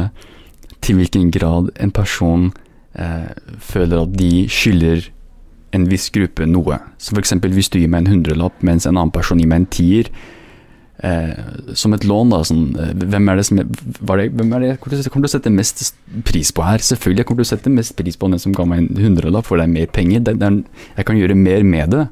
til 0.85 0.99
hvilken 0.99 1.31
grad 1.33 1.73
en 1.81 1.91
person 1.95 2.51
eh, 2.53 2.64
føler 2.95 4.05
at 4.05 4.13
de 4.15 4.45
skylder 4.47 5.09
en 5.75 5.89
viss 5.89 6.07
gruppe 6.13 6.47
noe. 6.47 6.79
Så 7.01 7.15
f.eks. 7.15 7.35
hvis 7.43 7.71
du 7.73 7.81
gir 7.81 7.91
meg 7.91 8.05
en 8.05 8.13
hundrelapp, 8.15 8.63
mens 8.65 8.87
en 8.87 8.95
annen 8.95 9.13
person 9.13 9.41
gir 9.41 9.49
meg 9.51 9.63
en 9.63 9.69
tier. 9.75 10.11
Eh, 11.03 11.73
som 11.75 11.93
et 11.93 12.05
lån, 12.07 12.31
da. 12.31 12.39
Sånn, 12.47 12.69
eh, 12.79 12.93
hvem 12.95 13.27
er 13.29 13.39
det 13.39 13.45
som 13.49 13.59
var 14.07 14.21
det, 14.21 14.29
Hvem 14.31 14.53
er 14.55 14.63
det 14.63 14.69
jeg 14.69 14.79
kommer 14.79 14.95
til 15.11 15.27
å 15.27 15.33
sette 15.33 15.51
mest 15.51 15.83
pris 16.23 16.53
på 16.55 16.63
her? 16.63 16.79
Selvfølgelig 16.79 17.21
jeg 17.21 17.27
kommer 17.27 17.43
til 17.43 17.49
å 17.49 17.51
sette 17.51 17.73
mest 17.73 17.95
pris 17.99 18.15
på 18.15 18.31
den 18.31 18.39
som 18.39 18.55
ga 18.55 18.65
meg 18.69 18.85
en 18.85 19.03
hundrelapp, 19.03 19.45
for 19.45 19.59
det 19.59 19.67
er 19.67 19.73
mer 19.75 19.91
penger. 19.91 20.23
Det, 20.23 20.37
det 20.39 20.47
er, 20.47 20.63
jeg 21.01 21.09
kan 21.09 21.19
gjøre 21.19 21.35
mer 21.35 21.67
med 21.67 21.91
det. 21.91 22.07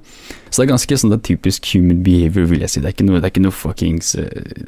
Så 0.49 0.59
det 0.59 0.67
er 0.67 0.73
ganske 0.75 0.99
sånn 0.99 1.15
det 1.15 1.21
er 1.21 1.27
typisk 1.31 1.71
human 1.71 2.03
behavior, 2.03 2.49
vil 2.51 2.65
jeg 2.65 2.75
si. 2.75 2.83
Det 2.83 2.91
er 2.91 2.97
ikke 2.97 3.07
noe, 3.07 3.21
det 3.21 3.29
er 3.29 3.33
ikke 3.33 3.47
noe 3.47 3.55
fuckings 3.55 4.15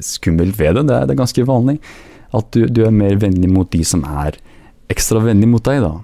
skummelt 0.00 0.58
ved 0.58 0.80
det. 0.80 0.88
Det 0.88 0.96
er, 0.96 1.06
det 1.06 1.14
er 1.14 1.22
ganske 1.22 1.46
vanlig 1.46 1.78
at 2.36 2.48
du, 2.56 2.66
du, 2.66 2.82
er 2.84 2.94
mer 2.94 3.20
vennlig 3.20 3.48
mot 3.52 3.68
de 3.70 3.84
som 3.86 4.02
er 4.08 4.40
ekstra 4.92 5.22
vennlig 5.24 5.48
mot 5.50 5.64
deg, 5.66 5.82
da. 5.84 5.94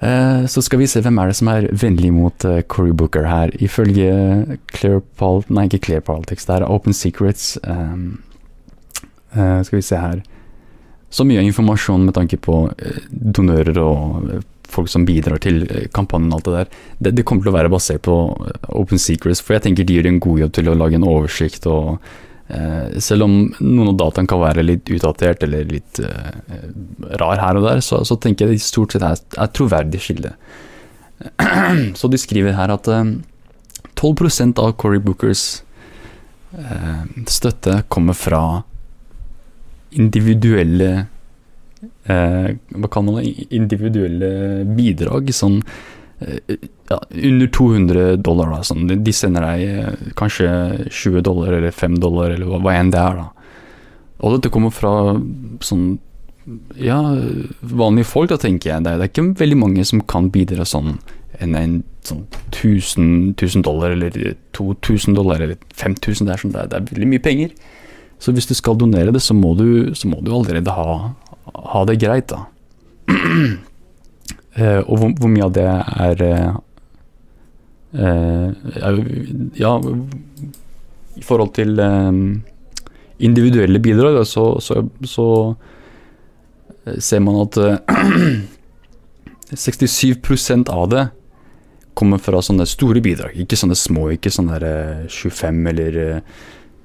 Eh, 0.00 0.46
så 0.48 0.62
skal 0.64 0.80
vi 0.80 0.88
se 0.88 1.02
hvem 1.04 1.18
er 1.20 1.28
det 1.28 1.36
som 1.36 1.50
er 1.52 1.68
vennlig 1.76 2.10
mot 2.16 2.44
eh, 2.48 2.62
Cory 2.72 2.94
Booker 2.96 3.28
her. 3.28 3.52
Ifølge 3.60 4.58
Clear 4.72 5.02
Pol 5.20 5.44
Nei, 5.52 5.66
ikke 5.68 5.84
Clear 5.88 6.04
Politics, 6.06 6.48
det 6.48 6.56
er 6.56 6.68
Open 6.68 6.96
Secrets. 6.96 7.58
Um, 7.64 8.22
uh, 9.36 9.60
skal 9.66 9.76
vi 9.76 9.84
se 9.84 9.98
her 10.00 10.22
Så 11.12 11.26
mye 11.26 11.42
informasjon 11.44 12.06
med 12.06 12.14
tanke 12.16 12.38
på 12.40 12.62
donører 13.10 13.76
og 13.82 14.40
folk 14.70 14.88
som 14.88 15.04
bidrar 15.04 15.40
til 15.42 15.64
kampanjen 15.92 16.30
og 16.30 16.38
alt 16.38 16.46
det 16.46 16.54
der. 16.54 16.82
Det, 16.98 17.12
det, 17.18 17.24
kommer 17.26 17.42
til 17.42 17.50
å 17.50 17.56
være 17.58 17.72
basert 17.72 18.04
på 18.06 18.16
Open 18.70 19.02
Secrets, 19.02 19.42
for 19.42 19.56
jeg 19.56 19.66
tenker 19.66 19.84
de 19.84 19.96
gjør 19.98 20.12
en 20.12 20.20
god 20.22 20.44
jobb 20.44 20.52
til 20.54 20.70
å 20.70 20.76
lage 20.78 21.00
en 21.00 21.08
oversikt 21.10 21.66
og 21.66 21.98
Eh, 21.98 22.29
selv 23.02 23.26
om 23.26 23.34
noen 23.60 23.92
av 23.92 23.96
dataene 24.00 24.30
kan 24.30 24.40
være 24.42 24.64
litt 24.64 24.90
utdatert 24.90 25.44
eller 25.46 25.68
litt 25.70 26.00
eh, 26.02 26.62
rar 27.20 27.38
her 27.38 27.60
og 27.60 27.66
der, 27.68 27.82
så, 27.84 28.00
så, 28.06 28.16
tenker 28.18 28.48
jeg 28.48 28.58
det 28.58 28.64
stort 28.64 28.96
sett 28.96 29.04
er, 29.06 29.20
er 29.38 29.52
troverdig 29.54 30.00
skille. 30.02 30.32
så 31.98 32.10
de 32.10 32.20
skriver 32.20 32.56
her 32.58 32.72
at 32.74 32.90
eh, 32.90 33.12
12% 34.00 34.58
av 34.62 34.74
Cory 34.80 34.98
Bookers 35.04 35.62
eh, 36.56 37.04
støtte 37.28 37.82
kommer 37.92 38.16
fra 38.16 38.42
individuelle 39.90 40.90
eh, 42.06 42.50
Hva 42.54 42.90
kan 42.92 43.06
man 43.06 43.20
det? 43.20 43.48
Individuelle 43.54 44.64
bidrag. 44.76 45.32
Sånn 45.34 45.60
ja, 46.20 46.98
under 47.10 47.46
200 47.46 48.16
dollar. 48.16 48.52
Da, 48.52 48.62
sånn. 48.66 48.88
De 48.90 49.14
sender 49.14 49.46
deg 49.46 49.64
eh, 49.68 50.12
kanskje 50.18 50.50
20 50.88 51.24
dollar 51.26 51.56
eller 51.56 51.74
5 51.74 51.98
dollar 52.02 52.34
eller 52.34 52.50
hva, 52.50 52.60
hva 52.64 52.76
enn 52.76 52.92
det 52.92 53.00
er. 53.00 53.22
da. 53.22 53.48
Og 54.20 54.36
dette 54.36 54.52
kommer 54.52 54.74
fra 54.74 54.92
sånn 55.64 55.98
ja, 56.80 56.98
vanlige 57.60 58.08
folk, 58.08 58.30
da 58.32 58.38
tenker 58.40 58.72
jeg. 58.72 58.84
Det 58.84 58.92
er, 58.92 59.08
ikke 59.08 59.26
veldig 59.38 59.58
mange 59.60 59.84
som 59.86 60.02
kan 60.08 60.30
bidra 60.32 60.66
sånn 60.66 60.98
enn 61.40 61.54
en 61.56 61.74
sånn 62.04 62.24
1000, 62.50 63.36
1000 63.36 63.64
dollar 63.64 63.94
eller 63.94 64.16
2000 64.56 65.16
dollar 65.16 65.40
eller 65.40 65.60
5000. 65.78 66.26
Det 66.26 66.34
er, 66.34 66.42
sånn, 66.42 66.54
det, 66.56 66.64
er, 66.64 66.72
det 66.72 66.80
er 66.80 66.88
veldig 66.90 67.10
mye 67.14 67.24
penger. 67.24 67.54
Så 68.20 68.34
hvis 68.36 68.50
du 68.50 68.54
skal 68.56 68.76
donere 68.76 69.14
det, 69.14 69.22
så 69.24 69.36
må 69.36 69.54
du, 69.56 69.94
så 69.96 70.10
må 70.10 70.20
du 70.24 70.32
allerede 70.36 70.74
ha, 70.76 70.96
ha 71.72 71.84
det 71.88 72.00
greit, 72.02 72.34
da. 72.34 72.44
Uh, 74.58 74.82
og 74.82 74.98
hvor, 74.98 75.12
hvor, 75.20 75.30
mye 75.30 75.46
av 75.46 75.52
det 75.54 75.66
er 75.66 76.22
uh, 76.26 76.56
Ja, 79.58 79.72
i 81.18 81.22
forhold 81.26 81.52
til 81.54 81.78
um, 81.78 82.42
individuelle 83.18 83.78
bidrag, 83.82 84.26
så, 84.26 84.60
så, 84.62 84.84
så, 85.06 85.26
ser 86.98 87.20
man 87.22 87.40
at 87.42 87.58
uh, 87.62 87.74
67% 89.50 90.70
av 90.70 90.88
det 90.90 91.06
kommer 91.94 92.22
fra 92.22 92.42
sånne 92.42 92.66
store 92.66 93.02
bidrag. 93.04 93.34
Ikke 93.42 93.58
sånne 93.58 93.76
små, 93.78 94.08
ikke 94.14 94.32
sånne 94.32 94.60
25 95.10 95.66
eller 95.74 96.00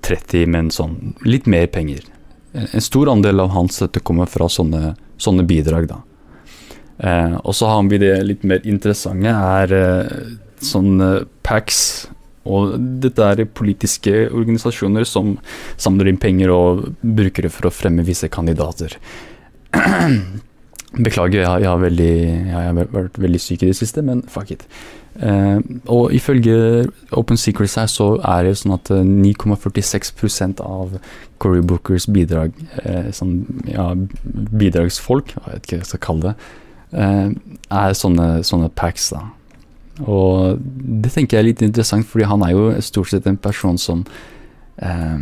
30, 0.05 0.49
men 0.51 0.73
sånn 0.73 1.15
litt 1.25 1.45
mer 1.49 1.69
penger. 1.71 2.03
En 2.55 2.83
stor 2.83 3.09
andel 3.11 3.39
av 3.43 3.53
hans 3.55 3.77
støtte 3.77 4.01
kommer 4.05 4.29
fra 4.31 4.49
sånne, 4.51 4.95
sånne 5.21 5.45
bidrag, 5.47 5.89
da. 5.91 6.01
Eh, 6.99 7.37
og 7.43 7.55
så 7.55 7.69
har 7.71 7.87
vi 7.91 7.99
det 8.01 8.13
litt 8.23 8.43
mer 8.47 8.63
interessante, 8.63 9.31
er 9.31 9.75
eh, 9.75 10.35
sånn 10.63 10.99
PACs. 11.45 11.81
Og 12.45 12.75
dette 13.01 13.25
er 13.25 13.47
politiske 13.57 14.27
organisasjoner 14.29 15.07
som 15.09 15.33
samler 15.81 16.11
inn 16.11 16.21
penger 16.21 16.51
og 16.53 16.83
bruker 17.01 17.47
det 17.47 17.53
for 17.55 17.69
å 17.69 17.73
fremme 17.73 18.05
visse 18.05 18.29
kandidater. 18.29 18.99
Beklager, 20.95 21.41
jeg, 21.41 21.63
jeg, 21.63 21.67
har 21.67 21.81
veldig, 21.81 22.11
jeg, 22.21 22.53
har 22.53 22.77
vært 22.93 23.17
veldig 23.19 23.41
syk 23.41 23.65
i 23.65 23.71
det 23.71 23.79
siste, 23.79 24.03
men 24.05 24.21
fuck 24.31 24.53
it. 24.53 24.61
Eh, 25.15 25.57
og 25.91 26.13
ifølge 26.13 26.85
Open 27.17 27.39
Secrets 27.39 27.75
her, 27.79 27.89
så 27.91 28.11
er 28.21 28.45
det 28.45 28.53
sånn 28.61 28.75
at 28.77 28.91
9,46 28.93 30.13
eh, 30.45 30.53
av 30.63 30.99
Cory 31.41 31.65
Bookers 31.65 32.05
bidrag, 32.13 32.53
eh, 32.83 33.09
sånn, 33.15 33.41
ja, 33.71 33.89
bidragsfolk, 34.23 35.33
jeg 35.33 35.49
vet 35.49 35.65
ikke 35.65 35.79
hva 35.79 35.83
jeg 35.83 35.91
skal 35.95 36.05
kalle 36.05 36.29
det, 36.29 36.35
Eh, 36.35 36.63
er 36.93 37.97
sånne, 37.97 38.27
sånne 38.45 38.69
packs, 38.77 39.09
da. 39.15 39.25
Og 40.03 40.59
det 40.59 41.13
tenker 41.13 41.37
jeg 41.37 41.41
er 41.41 41.49
litt 41.49 41.61
interessant, 41.63 42.07
fordi 42.07 42.27
han 42.27 42.43
er 42.43 42.55
jo 42.55 42.63
stort 42.83 43.13
sett 43.13 43.27
en 43.29 43.37
person 43.39 43.77
som 43.79 44.01
eh, 44.83 45.21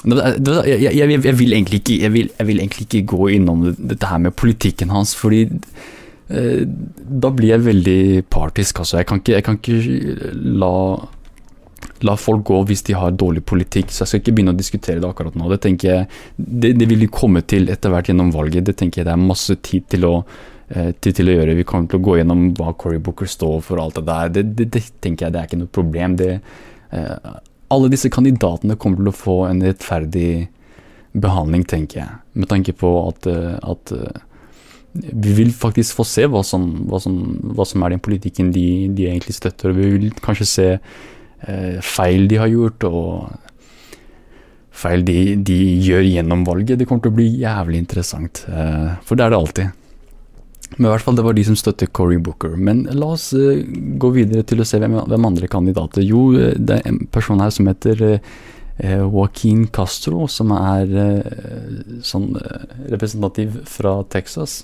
jeg, 0.00 0.66
jeg, 0.80 0.92
jeg, 0.96 1.36
vil 1.36 1.56
ikke, 1.56 2.10
vil, 2.12 2.28
jeg 2.36 2.48
vil 2.48 2.60
egentlig 2.60 2.86
ikke 2.86 3.06
gå 3.14 3.30
innom 3.36 3.70
dette 3.76 4.08
her 4.08 4.20
med 4.20 4.36
politikken 4.36 4.92
hans, 4.92 5.14
fordi 5.16 5.46
eh, 5.46 6.62
da 6.64 7.32
blir 7.32 7.54
jeg 7.54 7.64
veldig 7.64 8.02
partisk. 8.32 8.82
Altså. 8.84 9.00
Jeg 9.00 9.08
kan 9.08 9.24
ikke, 9.24 9.40
kan 9.48 9.58
ikke 9.60 10.30
la, 10.60 10.74
la, 12.04 12.16
folk 12.20 12.44
gå 12.52 12.62
hvis 12.68 12.84
de 12.88 12.96
har 12.96 13.16
dårlig 13.16 13.44
politikk, 13.48 13.92
så 13.92 14.04
jeg 14.04 14.12
skal 14.12 14.24
ikke 14.24 14.36
begynne 14.38 14.56
å 14.56 14.60
diskutere 14.60 15.00
det 15.00 15.08
akkurat 15.08 15.36
nå. 15.36 15.48
Det 15.56 15.74
det, 16.36 16.76
det 16.76 16.88
vil 16.92 17.04
de 17.04 17.12
komme 17.12 17.40
til 17.40 17.72
etter 17.72 17.92
hvert 17.92 18.12
gjennom 18.12 18.32
valget. 18.36 18.68
Det 18.68 18.76
tenker 18.80 19.00
jeg 19.00 19.08
det 19.08 19.16
er 19.16 19.28
masse 19.32 19.56
tid 19.64 19.88
til 19.92 20.08
å 20.12 20.16
Eh, 20.20 20.59
til, 20.70 21.12
til, 21.12 21.28
å 21.28 21.34
gjøre. 21.34 21.56
Vi 21.58 21.66
kommer 21.66 21.90
til 21.90 21.98
å 21.98 22.04
gå 22.06 22.16
gjennom 22.20 22.44
hva 22.54 22.72
Cory 22.78 23.00
Booker 23.02 23.26
står 23.26 23.58
for 23.66 23.80
og 23.80 23.88
alt 23.88 23.98
det 23.98 24.06
der. 24.06 24.32
Det, 24.36 24.44
det, 24.58 24.66
det, 24.76 24.82
tenker 25.02 25.26
jeg 25.26 25.34
det 25.34 25.40
er 25.40 25.48
ikke 25.50 25.60
noe 25.64 25.72
problem. 25.74 26.16
Det, 26.20 26.30
eh, 26.94 27.30
alle 27.74 27.90
disse 27.90 28.10
kandidatene 28.12 28.78
kommer 28.78 29.02
til 29.02 29.10
å 29.10 29.16
få 29.16 29.36
en 29.48 29.62
rettferdig 29.66 30.48
behandling, 31.12 31.64
tenker 31.66 32.02
jeg. 32.02 32.18
Med 32.38 32.50
tanke 32.50 32.74
på 32.78 32.90
at, 33.08 33.26
eh, 33.30 33.56
at 33.62 33.94
eh, 33.96 34.22
vi 34.94 35.34
vil 35.36 35.52
faktisk 35.54 36.00
få 36.00 36.06
se 36.06 36.26
hva 36.30 36.42
som, 36.46 36.66
hva 36.90 36.98
som, 37.02 37.18
hva 37.54 37.66
som 37.68 37.82
er 37.86 37.94
den 37.94 38.02
politikken 38.02 38.50
de, 38.54 38.88
de, 38.94 39.06
egentlig 39.10 39.36
støtter. 39.36 39.74
Vi 39.76 39.90
vil 39.94 40.10
kanskje 40.22 40.48
se 40.50 40.68
eh, 40.74 41.78
feil 41.82 42.26
de 42.30 42.40
har 42.42 42.50
gjort, 42.50 42.86
og 42.90 43.30
feil 44.80 45.04
de, 45.06 45.18
de, 45.46 45.58
gjør 45.86 46.08
gjennom 46.08 46.46
valget. 46.48 46.78
Det 46.80 46.88
kommer 46.88 47.06
til 47.06 47.14
å 47.14 47.18
bli 47.20 47.28
jævlig 47.42 47.84
interessant, 47.84 48.44
eh, 48.50 48.96
for 49.06 49.18
det 49.18 49.26
er 49.26 49.34
det 49.34 49.40
alltid. 49.42 49.76
Men 50.76 50.86
i 50.86 50.92
hvert 50.92 51.04
fall 51.04 51.18
det 51.18 51.24
var 51.26 51.34
de 51.34 51.44
som 51.44 51.58
støtter 51.58 51.90
Cory 51.90 52.18
Booker. 52.22 52.54
Men 52.56 52.84
la 52.94 53.12
oss 53.16 53.30
uh, 53.34 53.58
gå 54.00 54.12
videre 54.14 54.44
til 54.46 54.62
å 54.62 54.68
se 54.68 54.78
hvem, 54.80 55.00
hvem, 55.10 55.26
andre 55.32 55.50
kandidater. 55.50 56.04
Jo, 56.06 56.30
eh, 56.38 56.54
det 56.56 56.78
er 56.78 56.88
en 56.92 57.02
person 57.10 57.42
her 57.42 57.50
som 57.54 57.68
heter 57.70 58.04
uh, 58.06 58.20
Joaquin 58.78 59.66
Castro, 59.74 60.28
som 60.30 60.54
er 60.56 60.94
uh, 60.94 61.98
sånn 62.06 62.30
representativ 62.92 63.60
fra 63.70 63.98
Texas. 64.12 64.62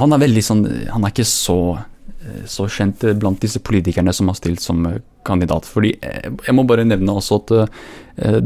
Han 0.00 0.14
er 0.14 0.20
veldig 0.22 0.42
sånn 0.46 0.60
Han 0.94 1.02
er 1.02 1.10
ikke 1.10 1.24
så, 1.26 1.56
så 2.46 2.68
kjent 2.70 3.02
blant 3.18 3.40
disse 3.42 3.58
politikerne 3.66 4.12
som 4.14 4.28
har 4.30 4.36
stilt 4.38 4.62
som 4.62 4.84
kandidat. 5.26 5.66
Fordi 5.66 5.90
jeg 5.98 6.54
må 6.54 6.62
bare 6.68 6.86
nevne 6.86 7.16
også 7.18 7.40
at 7.40 7.50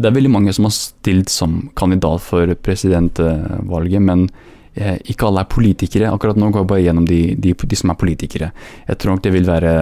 det 0.01 0.09
er 0.09 0.17
veldig 0.17 0.33
mange 0.33 0.55
som 0.57 0.65
har 0.65 0.73
stilt 0.73 1.33
som 1.33 1.59
kandidat 1.77 2.25
for 2.25 2.55
presidentvalget, 2.65 4.01
men 4.01 4.29
ikke 4.75 5.29
alle 5.29 5.45
er 5.45 5.51
politikere. 5.51 6.11
Akkurat 6.11 6.39
nå 6.41 6.51
går 6.51 6.65
jeg 6.65 6.71
bare 6.73 6.85
gjennom 6.85 7.09
de, 7.09 7.21
de, 7.39 7.55
de 7.55 7.79
som 7.79 7.93
er 7.93 7.99
politikere. 8.01 8.51
Jeg 8.89 8.99
tror 8.99 9.15
nok 9.15 9.25
det 9.25 9.35
vil 9.35 9.47
være 9.47 9.75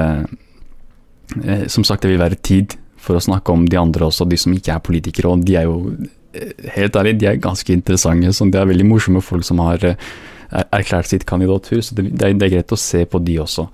eh, 1.45 1.65
Som 1.73 1.85
sagt, 1.85 2.03
det 2.03 2.13
vil 2.13 2.21
være 2.21 2.41
tid 2.45 2.77
for 3.03 3.19
å 3.19 3.25
snakke 3.25 3.55
om 3.55 3.65
de 3.67 3.79
andre 3.81 4.07
også, 4.07 4.29
de 4.29 4.39
som 4.39 4.53
ikke 4.53 4.75
er 4.75 4.85
politikere. 4.85 5.33
Og 5.33 5.47
de 5.47 5.57
er 5.57 5.65
jo 5.71 5.97
eh, 6.37 6.53
helt 6.77 6.97
ærlig, 6.97 7.17
de 7.21 7.31
er 7.31 7.41
ganske 7.41 7.73
interessante. 7.73 8.35
Så 8.37 8.51
det 8.53 8.61
er 8.61 8.69
veldig 8.69 8.89
morsomme 8.91 9.25
folk 9.25 9.49
som 9.49 9.63
har 9.65 9.95
erklært 10.53 11.09
sitt 11.09 11.25
kandidatur, 11.25 11.81
så 11.81 11.95
det, 11.97 12.11
det 12.13 12.27
er 12.29 12.51
greit 12.53 12.73
å 12.75 12.77
se 12.77 13.07
på 13.09 13.21
de 13.25 13.39
også. 13.41 13.65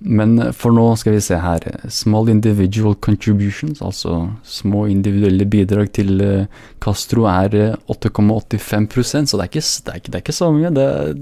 Men 0.00 0.36
for 0.52 0.74
nå 0.76 0.84
skal 1.00 1.16
vi 1.16 1.22
se 1.24 1.38
her. 1.40 1.64
Small 1.92 2.28
individual 2.28 2.96
contributions, 3.00 3.80
altså 3.82 4.26
små 4.44 4.86
individuelle 4.92 5.46
bidrag 5.48 5.92
til 5.96 6.20
uh, 6.20 6.64
Castro, 6.84 7.24
er 7.30 7.76
8,85% 7.88 9.32
så 9.32 9.40
det 9.40 9.46
er, 9.46 9.50
ikke, 9.50 9.64
det, 9.64 9.92
er 9.92 10.00
ikke, 10.00 10.10
det 10.10 10.18
er, 10.18 10.24
ikke, 10.24 10.36
så 10.36 10.50
mye. 10.52 10.72
Det 10.76 10.84
er 10.84 11.14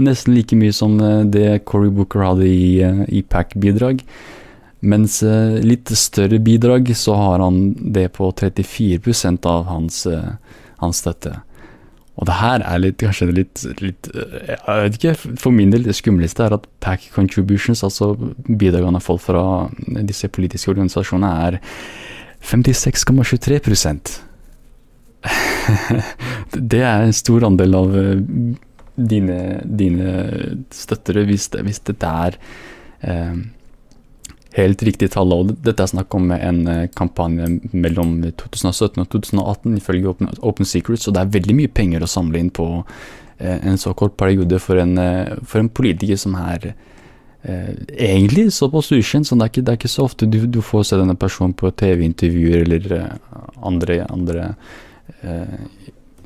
nesten 0.00 0.36
like 0.36 0.58
mye 0.58 0.76
som 0.76 0.94
uh, 1.02 1.24
det 1.26 1.64
Cory 1.68 1.90
Booker 1.90 2.28
hadde 2.28 2.46
i, 2.46 2.78
i 3.08 3.24
PAC-bidrag. 3.26 4.04
Mens 4.80 5.18
litt 5.60 5.90
større 5.92 6.38
bidrag, 6.40 6.86
så 6.96 7.12
har 7.18 7.42
han 7.44 7.74
det 7.92 8.06
på 8.16 8.30
34% 8.32 9.44
av 9.50 9.66
hans, 9.68 10.06
hans 10.80 11.02
støtte. 11.02 11.34
Og 12.20 12.28
det 12.28 12.36
her 12.36 12.60
er 12.68 12.80
litt, 12.82 12.98
kanskje 13.00 13.30
litt, 13.32 13.62
litt 13.80 14.10
Jeg 14.12 14.58
vet 14.84 14.96
ikke, 14.98 15.14
for 15.40 15.56
min 15.56 15.72
del 15.72 15.86
det 15.86 15.96
skumleste 15.96 16.44
er 16.44 16.56
at 16.58 16.66
pack 16.84 17.06
contributions, 17.14 17.80
altså 17.86 18.12
bidragene 18.44 19.00
folk 19.00 19.22
fra 19.24 19.44
disse 20.04 20.28
politiske 20.28 20.70
organisasjonene, 20.74 21.30
er 21.48 21.60
56,23% 22.44 24.18
Det 26.72 26.80
er 26.80 27.06
en 27.06 27.16
stor 27.16 27.44
andel 27.48 27.76
av 27.76 27.96
dine, 29.00 29.38
dine 29.64 30.12
støttere, 30.74 31.24
hvis, 31.28 31.48
hvis 31.64 31.82
dette 31.88 32.12
er 32.26 32.36
eh, 33.00 33.36
helt 34.56 34.82
riktig 34.82 35.10
tall. 35.14 35.32
Og 35.34 35.54
dette 35.64 35.84
er 35.84 35.92
snakk 35.92 36.14
om 36.16 36.30
en 36.34 36.60
eh, 36.70 36.84
kampanje 36.96 37.48
mellom 37.72 38.18
2017 38.40 39.02
og 39.02 39.08
2018, 39.12 39.78
ifølge 39.80 40.12
Open, 40.12 40.30
Open 40.40 40.68
Secrets, 40.68 41.08
og 41.08 41.16
det 41.16 41.24
er 41.24 41.34
veldig 41.38 41.58
mye 41.62 41.72
penger 41.80 42.04
å 42.04 42.10
samle 42.10 42.42
inn 42.42 42.52
på 42.54 42.68
eh, 43.38 43.58
en 43.58 43.80
så 43.80 43.94
kort 43.98 44.16
periode 44.20 44.60
for 44.62 44.80
en, 44.82 44.96
eh, 44.98 45.36
for 45.42 45.62
en 45.62 45.70
politiker 45.80 46.18
som 46.20 46.36
er 46.40 46.72
eh, 46.72 47.72
egentlig 47.94 48.48
såpass 48.56 48.92
ukjent. 48.96 49.28
Så 49.28 49.38
det 49.38 49.46
er, 49.46 49.54
ikke, 49.54 49.66
det 49.66 49.74
er 49.74 49.80
ikke 49.82 49.94
så 49.96 50.08
ofte 50.08 50.30
du, 50.30 50.42
du 50.46 50.60
får 50.64 50.90
se 50.90 51.00
denne 51.00 51.18
personen 51.18 51.54
på 51.54 51.72
TV-intervjuer 51.82 52.66
eller 52.66 52.92
eh, 52.98 53.40
andre, 53.70 54.02
andre 54.10 54.52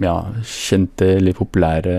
ja, 0.02 0.14
kjente 0.44 1.06
eller 1.16 1.36
populære 1.36 1.94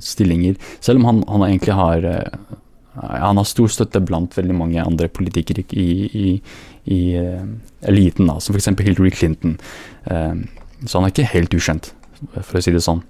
stillinger. 0.00 0.54
Selv 0.80 1.00
om 1.00 1.08
han, 1.08 1.22
han 1.28 1.46
egentlig 1.48 1.76
har 1.78 2.04
eh, 2.08 2.56
han 2.94 3.40
har 3.40 3.48
stor 3.48 3.70
støtte 3.72 4.02
blant 4.04 4.34
veldig 4.36 4.56
mange 4.56 4.82
andre 4.82 5.08
politikere 5.08 5.64
i, 5.72 5.86
i, 6.12 6.32
i 6.92 7.00
uh, 7.16 7.46
eliten, 7.88 8.28
da, 8.28 8.36
som 8.40 8.56
f.eks. 8.56 8.68
Hillary 8.82 9.12
Clinton. 9.14 9.56
Uh, 10.10 10.44
så 10.84 10.98
han 10.98 11.08
er 11.08 11.14
ikke 11.14 11.30
helt 11.32 11.56
ukjent, 11.56 11.92
for 12.42 12.60
å 12.60 12.64
si 12.64 12.74
det 12.74 12.84
sånn. 12.84 13.00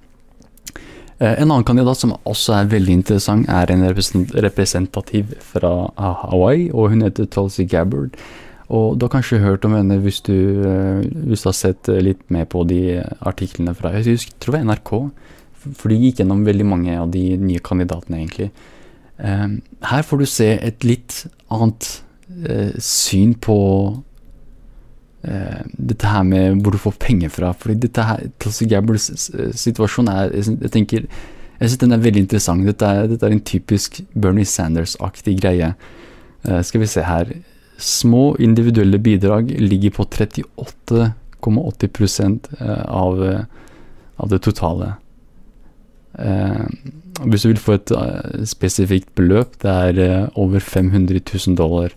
Uh, 1.19 1.35
en 1.35 1.49
annen 1.49 1.67
kandidat 1.67 1.99
som 1.99 2.15
også 2.29 2.61
er 2.61 2.71
veldig 2.71 3.01
interessant, 3.01 3.51
er 3.51 3.75
en 3.75 3.83
representativ 3.91 5.35
fra 5.51 5.75
Hawaii, 5.99 6.71
og 6.71 6.95
hun 6.95 7.03
heter 7.09 7.27
Tulsi 7.27 7.67
Gabbard. 7.67 8.15
Og 8.73 8.95
du 8.97 9.05
har 9.05 9.17
kanskje 9.17 9.43
hørt 9.43 9.67
om 9.67 9.75
henne 9.77 9.99
hvis 10.01 10.23
du, 10.25 10.33
hvis 11.27 11.43
du 11.43 11.49
har 11.51 11.57
sett 11.59 11.91
litt 12.01 12.23
med 12.33 12.47
på 12.55 12.63
de 12.65 13.03
artiklene 13.21 13.75
fra 13.77 13.91
jeg 13.99 14.23
tror 14.41 14.55
det 14.55 14.63
var 14.63 14.69
NRK. 14.71 14.93
For 15.77 15.93
de 15.93 15.99
gikk 16.01 16.23
gjennom 16.23 16.47
veldig 16.47 16.65
mange 16.71 16.95
av 16.97 17.11
de 17.13 17.35
nye 17.37 17.61
kandidatene, 17.61 18.23
egentlig. 18.23 18.49
Eh, 19.23 19.59
her 19.91 20.09
får 20.09 20.23
du 20.23 20.31
se 20.31 20.49
et 20.59 20.89
litt 20.89 21.25
annet 21.53 21.99
syn 22.81 23.35
på 23.37 23.55
dette 25.23 26.09
her 26.09 26.25
med 26.27 26.63
hvor 26.65 26.75
du 26.75 26.81
får 26.81 26.97
penger 26.99 27.31
fra. 27.31 27.51
Fordi 27.55 27.77
dette 27.85 28.03
her, 28.03 28.25
Tulsi 28.41 28.67
Gabbards 28.67 29.29
situasjon 29.61 30.09
er 30.11 30.33
Jeg 30.33 30.73
tenker 30.73 31.05
jeg 31.05 31.69
synes 31.69 31.83
den 31.85 31.95
er 31.95 32.03
veldig 32.03 32.25
interessant. 32.25 32.65
Dette 32.67 32.89
er, 32.89 33.05
dette 33.13 33.29
er 33.29 33.37
en 33.37 33.45
typisk 33.47 34.01
Bernie 34.19 34.49
Sanders-aktig 34.49 35.37
greie. 35.39 35.69
skal 36.65 36.83
vi 36.83 36.91
se 36.91 37.05
her. 37.07 37.31
Små 37.83 38.37
individuelle 38.39 38.99
bidrag 38.99 39.51
ligger 39.51 39.91
på 39.91 40.05
38,80 40.05 42.41
eh, 42.61 42.83
av, 42.87 43.27
eh, 43.27 43.41
av 44.17 44.29
det 44.29 44.39
totale. 44.39 44.93
Eh, 46.15 46.61
hvis 47.21 47.45
du 47.45 47.51
vil 47.51 47.61
få 47.61 47.77
et 47.77 47.93
uh, 47.93 48.45
spesifikt 48.49 49.11
beløp, 49.19 49.59
det 49.63 49.73
er 49.73 50.01
uh, 50.01 50.41
over 50.41 50.61
500 50.65 51.21
000 51.21 51.59
dollar 51.59 51.93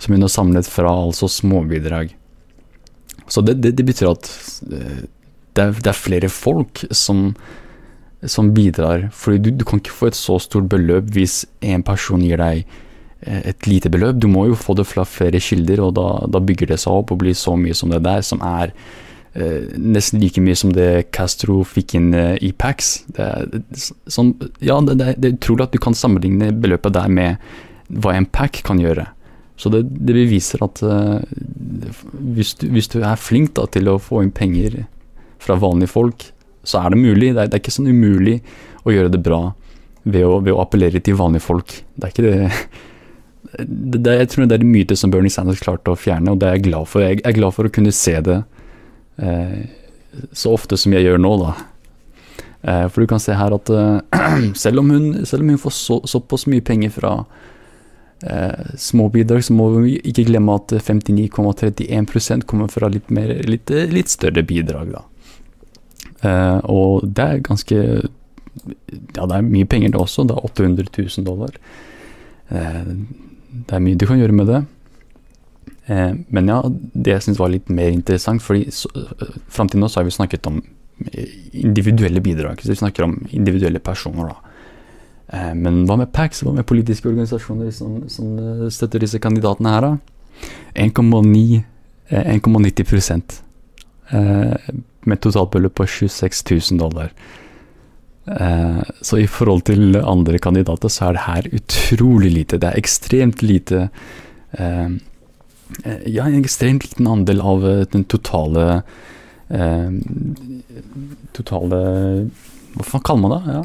som 0.00 0.14
hun 0.16 0.24
har 0.24 0.32
samlet 0.32 0.68
fra 0.68 0.92
altså 0.92 1.28
småbidrag. 1.28 2.12
Så 3.30 3.44
det, 3.44 3.60
det, 3.62 3.76
det 3.78 3.86
betyr 3.88 4.10
at 4.10 4.28
uh, 4.68 5.00
det, 5.56 5.64
er, 5.64 5.72
det, 5.72 5.88
er, 5.88 5.96
flere 5.96 6.28
folk 6.28 6.84
som, 6.90 7.34
som 8.22 8.52
bidrar. 8.56 9.08
Fordi 9.16 9.38
du, 9.38 9.50
du, 9.56 9.64
kan 9.64 9.80
ikke 9.80 9.96
få 9.96 10.10
et 10.10 10.18
så 10.18 10.38
stort 10.42 10.68
beløp 10.72 11.10
hvis 11.14 11.42
en 11.64 11.84
person 11.86 12.22
gir 12.24 12.40
deg 12.40 12.68
Eh, 13.20 13.42
et 13.52 13.66
lite 13.68 13.90
beløp. 13.92 14.16
Du 14.16 14.28
må 14.32 14.46
jo 14.48 14.56
få 14.56 14.74
det 14.78 14.86
fra 14.88 15.04
flere 15.04 15.40
kilder, 15.44 15.82
og 15.84 15.94
da, 15.98 16.08
da 16.32 16.40
bygger 16.40 16.72
det 16.72 16.80
seg 16.80 17.02
opp 17.02 17.12
og 17.12 17.20
blir 17.20 17.36
så 17.36 17.52
mye 17.58 17.76
som 17.76 17.92
det 17.92 18.00
der, 18.06 18.24
som 18.24 18.40
er 18.44 18.72
eh, 19.34 19.70
nesten 19.76 20.20
like 20.22 20.42
mye 20.42 20.58
som 20.58 20.72
det 20.74 21.10
Castro 21.14 21.60
fikk 21.66 21.94
inn 21.98 22.10
eh, 22.16 22.34
i 22.42 22.52
Pax. 22.52 22.92
Det 23.16 23.26
er, 23.26 23.62
sånn, 24.10 24.34
ja, 24.58 24.78
det, 24.86 24.98
det, 25.00 25.14
det, 25.18 25.30
er 25.30 25.38
utrolig 25.38 25.68
at 25.68 25.76
du 25.76 25.80
kan 25.82 25.96
sammenligne 25.96 26.52
beløpet 26.56 26.96
der 26.96 27.10
med 27.12 27.50
hva 27.90 28.14
en 28.16 28.28
pack 28.28 28.62
kan 28.66 28.80
gjøre. 28.82 29.08
Så 29.60 29.68
det, 29.72 29.82
det 29.92 30.14
beviser 30.16 30.62
at 30.64 30.80
uh, 30.80 31.20
hvis, 32.32 32.54
du, 32.56 32.68
hvis, 32.72 32.88
du, 32.88 33.02
er 33.04 33.18
flink 33.20 33.52
da, 33.58 33.66
til 33.68 33.90
å 33.92 33.98
få 34.00 34.22
inn 34.24 34.30
penger 34.32 34.84
fra 35.42 35.58
vanlige 35.60 35.92
folk, 35.92 36.30
så 36.64 36.80
er 36.80 36.94
det 36.94 37.00
mulig. 37.02 37.34
Det 37.34 37.42
er, 37.42 37.50
det 37.50 37.58
er 37.58 37.64
ikke 37.64 37.74
sånn 37.74 37.90
umulig 37.90 38.38
å 38.86 38.94
gjøre 38.94 39.12
det 39.12 39.20
bra 39.24 39.42
ved 40.08 40.24
å, 40.24 40.38
ved 40.40 40.54
å 40.54 40.62
appellere 40.62 41.02
til 41.04 41.18
vanlige 41.18 41.44
folk. 41.44 41.74
Det 41.92 42.08
er 42.08 42.14
ikke 42.14 42.24
det 42.24 42.48
det, 44.00 44.14
jeg 44.22 44.30
tror 44.30 44.48
det 44.48 44.56
er 44.56 44.64
en 44.64 44.72
myte 44.72 44.96
som 44.96 45.12
Bernie 45.12 45.32
Sanders 45.32 45.60
klarte 45.62 45.92
å 45.92 45.98
fjerne, 45.98 46.32
og 46.32 46.40
det 46.40 46.48
er 46.48 46.58
jeg 46.58 46.68
glad 46.70 46.88
for. 46.88 47.04
Jeg 47.04 47.20
er 47.26 47.36
glad 47.36 47.56
for 47.56 47.68
å 47.68 47.74
kunne 47.74 47.92
se 47.94 48.16
det 48.24 48.38
eh, 48.40 48.59
så 50.32 50.52
ofte 50.54 50.78
som 50.80 50.94
jeg 50.94 51.04
gjør 51.04 51.20
nå, 51.22 51.32
da. 51.42 51.52
Eh, 52.62 52.86
for 52.88 53.00
du 53.00 53.08
kan 53.08 53.20
se 53.22 53.36
her 53.36 53.54
at 53.56 53.70
eh, 53.72 54.50
selv, 54.62 54.82
om 54.82 54.90
hun, 54.92 55.26
selv, 55.26 55.44
om 55.44 55.54
hun, 55.54 55.60
får 55.60 55.74
så, 55.76 56.00
såpass 56.08 56.46
mye 56.50 56.64
penger 56.64 56.92
fra 56.92 57.12
eh, 58.22 58.74
små 58.78 59.08
bidrag, 59.12 59.44
så 59.44 59.56
må 59.56 59.70
vi 59.78 59.96
ikke 60.00 60.26
glemme 60.28 60.58
at 60.60 60.74
59,31% 60.76 62.44
kommer 62.50 62.72
fra 62.72 62.90
litt, 62.92 63.08
mer, 63.10 63.32
litt, 63.48 63.72
litt, 63.92 64.12
større 64.12 64.44
bidrag, 64.46 64.92
da. 64.96 65.06
Eh, 66.20 66.58
og 66.68 67.06
det 67.08 67.24
er 67.24 67.46
ganske 67.46 67.76
Ja, 67.80 69.24
det 69.24 69.36
er 69.36 69.46
mye 69.46 69.64
penger, 69.70 69.94
det 69.94 70.00
også. 70.00 70.26
Det 70.28 70.34
er 70.36 70.44
800 70.44 70.90
000 70.98 71.24
dollar. 71.24 71.54
Eh, 72.50 72.82
det 73.50 73.76
er 73.76 73.82
mye 73.82 73.96
du 73.96 74.04
kan 74.10 74.20
gjøre 74.20 74.36
med 74.36 74.50
det. 74.50 74.60
Eh, 75.90 76.12
men 76.28 76.48
ja, 76.50 76.60
det 76.70 77.10
jeg 77.16 77.22
syns 77.26 77.40
var 77.40 77.50
litt 77.50 77.68
mer 77.72 77.88
interessant, 77.90 78.42
fordi 78.44 78.68
eh, 78.68 78.74
fram 79.50 79.68
til 79.70 79.80
nå 79.82 79.88
så 79.90 80.00
har 80.00 80.06
vi 80.06 80.14
snakket 80.14 80.46
om 80.50 80.56
eh, 81.10 81.28
individuelle 81.64 82.20
bidrag. 82.22 82.56
Så 82.62 82.70
vi 82.70 82.78
snakker 82.78 83.02
om 83.06 83.14
individuelle 83.30 83.80
personer, 83.82 84.26
da. 84.30 84.36
Men 85.54 85.86
hva 85.86 85.94
med 85.94 86.10
PACs, 86.10 86.42
hva 86.42 86.50
med 86.56 86.66
politiske 86.66 87.06
organisasjoner 87.06 87.70
som, 87.70 88.02
som 88.10 88.26
støtter 88.74 88.98
disse 89.04 89.18
kandidatene 89.22 89.70
her, 89.70 89.80
da? 89.84 89.90
1,90 90.82 91.62
eh, 94.10 94.56
med 95.06 95.18
totalbeløp 95.22 95.74
på 95.78 95.86
26 95.86 96.42
000 96.50 96.82
dollar. 96.82 97.14
Så 99.02 99.18
i 99.22 99.26
forhold 99.30 99.62
til 99.70 99.96
andre 99.98 100.38
kandidater, 100.42 100.88
så 100.92 101.04
er 101.08 101.12
det 101.16 101.28
her 101.28 101.44
utrolig 101.56 102.30
lite. 102.34 102.58
Det 102.62 102.68
er 102.68 102.82
ekstremt 102.82 103.40
lite 103.42 103.88
Ja, 106.06 106.26
en 106.26 106.40
ekstremt 106.40 106.84
liten 106.84 107.06
andel 107.06 107.40
av 107.40 107.64
den 107.92 108.04
totale 108.10 108.82
Totale 111.36 111.78
Hva 112.74 112.84
faen 112.86 113.04
kaller 113.06 113.22
man 113.22 113.32
det? 113.34 113.54
Ja. 113.54 113.62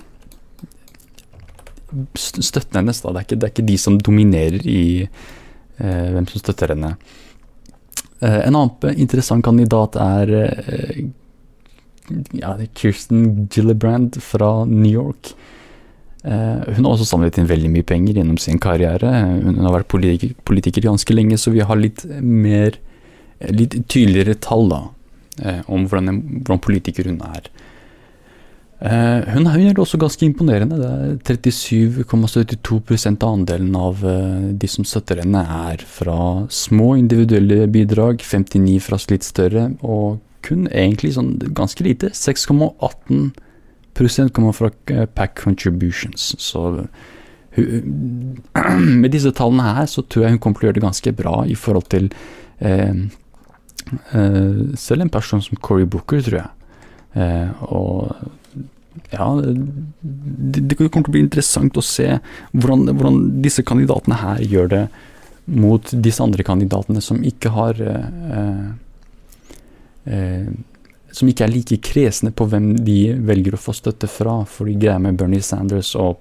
Støtten 2.17 2.79
hennes, 2.79 3.01
da. 3.03 3.11
Det 3.13 3.19
er, 3.19 3.25
ikke, 3.27 3.37
det 3.37 3.45
er 3.47 3.53
ikke 3.53 3.67
de 3.69 3.77
som 3.81 3.99
dominerer 4.01 4.65
i 4.65 4.85
hvem 5.77 6.25
som 6.31 6.41
støtter 6.41 6.73
henne. 6.73 6.95
en 8.23 8.55
annen 8.55 8.97
interessant 8.97 9.45
kandidat 9.45 9.95
er 9.99 10.33
ja, 12.31 12.55
Kirsten 12.73 13.47
Gillibrand 13.51 14.21
fra 14.21 14.65
New 14.65 14.91
York. 14.91 15.33
Uh, 16.25 16.63
hun 16.73 16.87
har 16.87 16.95
også 16.95 17.05
samlet 17.05 17.37
inn 17.37 17.49
veldig 17.49 17.69
mye 17.69 17.85
penger 17.85 18.17
gjennom 18.17 18.39
sin 18.41 18.59
karriere. 18.61 19.11
Hun 19.45 19.61
har 19.61 19.75
vært 19.77 19.91
politiker, 19.91 20.87
ganske 20.87 21.13
lenge, 21.13 21.37
så 21.37 21.53
vi 21.53 21.65
har 21.65 21.77
litt 21.77 22.05
mer 22.19 22.79
litt 23.51 23.75
tydeligere 23.91 24.37
tall 24.41 24.69
da, 24.71 24.81
om 25.67 25.83
hvordan, 25.91 26.21
hvordan, 26.45 26.61
politiker 26.63 27.09
hun 27.11 27.19
er. 27.27 27.49
Hun 29.35 29.49
er 29.51 29.81
også 29.81 29.99
ganske 29.99 30.23
imponerende. 30.23 30.79
Det 30.79 31.35
er 31.35 31.51
37,72 31.51 32.79
av 33.11 33.27
andelen 33.27 33.75
av 33.75 33.99
de 34.55 34.69
som 34.71 34.87
støtter 34.87 35.19
henne, 35.21 35.43
er 35.67 35.83
fra 35.83 36.47
små 36.47 36.93
individuelle 36.95 37.67
bidrag, 37.67 38.23
59 38.23 38.79
fra 38.87 39.01
litt 39.11 39.27
større, 39.27 39.67
og 39.83 40.23
kun 40.47 40.69
egentlig 40.71 41.15
sånn 41.19 41.35
ganske 41.57 41.83
lite. 41.85 42.13
6,18 42.15 43.33
kommer 44.33 44.51
fra 44.53 44.71
eh, 44.91 45.05
pack 45.05 45.39
contributions. 45.43 46.35
Så 46.37 46.87
med 49.01 49.11
disse 49.11 49.31
tallene 49.31 49.63
her 49.63 49.85
så 49.87 50.03
tror 50.03 50.25
jeg 50.25 50.35
hun 50.35 50.39
kommer 50.43 50.59
til 50.59 50.65
å 50.65 50.69
gjøre 50.69 50.79
det 50.79 50.87
ganske 50.87 51.15
bra 51.15 51.35
i 51.47 51.55
forhold 51.55 51.87
til 51.93 52.09
eh, 52.59 52.95
eh, 54.11 54.75
selv 54.75 55.01
en 55.01 55.13
person 55.13 55.41
som 55.41 55.57
Cory 55.57 55.85
Booker, 55.85 56.21
tror 56.21 56.41
jeg. 56.41 56.51
Eh, 57.15 57.63
og 57.71 58.11
ja, 59.11 59.27
det, 59.39 60.61
det, 60.67 60.75
kommer 60.77 61.05
til 61.05 61.11
å 61.11 61.15
bli 61.15 61.23
interessant 61.25 61.77
å 61.77 61.83
se 61.83 62.07
hvordan, 62.55 62.87
hvordan, 62.91 63.19
disse 63.43 63.63
kandidatene 63.67 64.19
her 64.19 64.43
gjør 64.43 64.71
det 64.71 64.85
mot 65.45 65.91
disse 66.03 66.23
andre 66.23 66.43
kandidatene 66.47 67.03
som 67.03 67.23
ikke 67.23 67.51
har 67.53 67.81
eh, 67.85 68.69
eh, 70.09 70.47
som 71.15 71.29
ikke 71.31 71.45
er 71.45 71.53
like 71.53 71.79
kresne 71.85 72.33
på 72.35 72.47
hvem 72.51 72.73
de 72.83 72.99
velger 73.25 73.55
å 73.55 73.61
få 73.61 73.75
støtte 73.75 74.09
fra. 74.11 74.41
Fordi 74.49 74.75
greia 74.79 74.99
med 75.01 75.19
Bernie 75.19 75.43
Sanders 75.43 75.93
og 75.99 76.19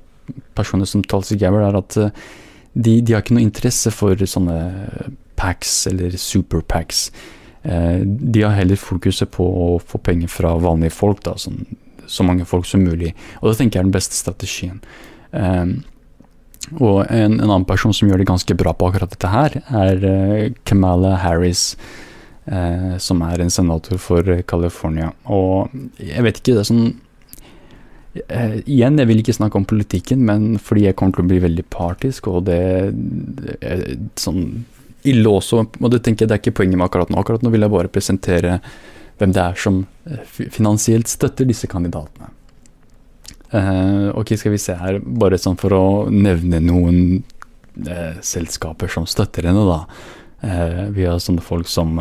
personer 0.56 0.88
som 0.88 1.02
Tulsi 1.04 1.36
Gabbard 1.40 1.66
er 1.66 1.78
at 1.80 1.96
uh, 2.00 2.26
de, 2.74 3.00
de, 3.00 3.14
har 3.14 3.24
ikke 3.24 3.36
noe 3.36 3.44
interesse 3.44 3.90
for 3.94 4.18
sånne 4.18 4.58
packs 5.38 5.84
eller 5.90 6.14
superpacks. 6.20 7.08
Uh, 7.66 8.04
de 8.04 8.44
har 8.44 8.54
heller 8.54 8.78
fokuset 8.78 9.32
på 9.34 9.44
å 9.44 9.66
få 9.82 9.98
penger 10.04 10.30
fra 10.30 10.54
vanlige 10.62 10.94
folk, 10.94 11.24
da, 11.26 11.34
sånn, 11.40 11.64
så 12.06 12.26
mange 12.26 12.46
folk 12.46 12.68
som 12.68 12.86
mulig. 12.86 13.14
Og 13.42 13.50
det 13.50 13.58
tenker 13.58 13.80
jeg 13.80 13.84
er 13.84 13.90
den 13.90 13.98
beste 13.98 14.18
strategien. 14.18 14.78
Um, 15.32 15.80
og 16.78 17.04
en, 17.10 17.34
en, 17.40 17.50
annen 17.50 17.66
person 17.68 17.92
som 17.92 18.08
gjør 18.08 18.22
det 18.22 18.30
ganske 18.30 18.56
bra 18.56 18.72
på 18.72 18.88
akkurat 18.88 19.10
dette 19.12 19.30
her, 19.32 19.58
er 19.74 20.54
Kamala 20.64 21.16
Harris. 21.20 21.72
Uh, 22.44 22.98
som 23.00 23.22
er 23.24 23.40
en 23.40 23.52
senator 23.52 23.96
for 23.96 24.26
California. 24.44 25.14
Og 25.32 25.72
jeg 25.96 26.24
vet 26.26 26.40
ikke, 26.40 26.52
det 26.52 26.60
er 26.60 26.66
sånn 26.68 26.90
eh, 28.20 28.58
Igjen, 28.68 28.98
jeg 29.00 29.08
vil 29.08 29.22
ikke 29.22 29.36
snakke 29.38 29.56
om 29.56 29.64
politikken, 29.64 30.26
men 30.28 30.58
fordi 30.60 30.82
jeg 30.84 30.96
kommer 31.00 31.16
til 31.16 31.24
å 31.24 31.30
bli 31.30 31.38
veldig 31.40 31.64
partisk, 31.72 32.28
og 32.28 32.44
det, 32.50 32.58
er 33.64 33.86
sånn 34.20 34.66
ille 35.08 35.32
også. 35.32 35.62
Og 35.80 35.88
det 35.94 36.02
tenker 36.04 36.26
jeg 36.26 36.32
det 36.34 36.36
er 36.36 36.42
ikke 36.42 36.58
poenget 36.60 36.80
med 36.80 36.90
akkurat 36.90 37.12
nå. 37.12 37.16
Akkurat 37.22 37.44
nå 37.44 37.52
vil 37.54 37.64
jeg 37.64 37.72
bare 37.72 37.92
presentere 37.92 38.58
hvem 39.16 39.32
det 39.32 39.40
er 39.40 39.60
som 39.64 39.80
finansielt 40.26 41.08
støtter 41.08 41.48
disse 41.48 41.70
kandidatene. 41.70 42.28
Eh, 43.54 44.08
ok, 44.18 44.34
skal 44.36 44.52
vi 44.52 44.60
se 44.60 44.74
her, 44.76 44.98
bare 45.00 45.38
sånn 45.40 45.56
for 45.60 45.72
å 45.76 45.84
nevne 46.10 46.58
noen 46.64 47.00
uh, 47.86 48.20
selskaper 48.24 48.90
som 48.90 49.06
støtter 49.08 49.46
henne, 49.46 49.62
da. 49.68 49.84
Uh, 50.44 50.90
vi 50.92 51.06
har 51.08 51.20
sånne 51.22 51.44
folk 51.44 51.68
som 51.70 51.96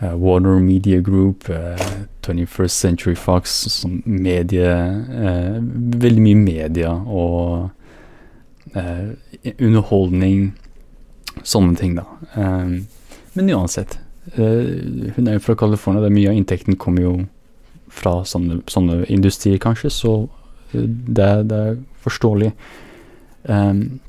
Warner 0.00 0.60
Media 0.60 1.00
Group, 1.00 1.48
21st 2.22 2.74
Century 2.74 3.14
Fox, 3.16 3.54
som 3.72 4.02
medie 4.04 4.68
Veldig 5.96 6.20
mye 6.20 6.36
media 6.36 6.90
og 6.92 7.70
underholdning, 9.56 10.50
sånne 11.40 11.78
ting, 11.80 11.94
da. 11.96 12.04
men 12.36 13.50
uansett. 13.56 13.96
hun 14.36 15.26
er 15.30 15.38
jo 15.38 15.44
fra 15.46 15.56
California, 15.56 16.02
det 16.04 16.10
er 16.10 16.18
mye 16.18 16.34
av 16.34 16.36
inntekten 16.42 16.76
kommer 16.76 17.06
jo 17.06 17.14
fra 17.88 18.20
sånne, 18.28 18.60
sånne 18.68 19.04
industrier, 19.12 19.58
kanskje, 19.62 19.90
så 19.90 20.12
det, 20.72 21.30
det 21.48 21.60
er 21.70 21.78
forståelig. 22.04 22.52
Um, 23.48 24.00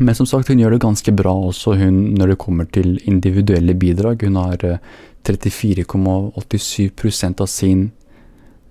men 0.00 0.14
som 0.14 0.26
sagt, 0.28 0.48
hun 0.48 0.60
gjør 0.62 0.76
det 0.76 0.84
ganske 0.84 1.12
bra 1.16 1.32
også 1.50 1.76
hun, 1.80 2.14
når 2.18 2.32
det 2.32 2.42
kommer 2.42 2.68
til 2.72 2.96
individuelle 3.08 3.74
bidrag. 3.76 4.22
Hun 4.24 4.38
har 4.40 4.62
34,87 5.26 7.02
uh, 7.02 7.32
av 7.42 7.46
sin, 7.50 7.90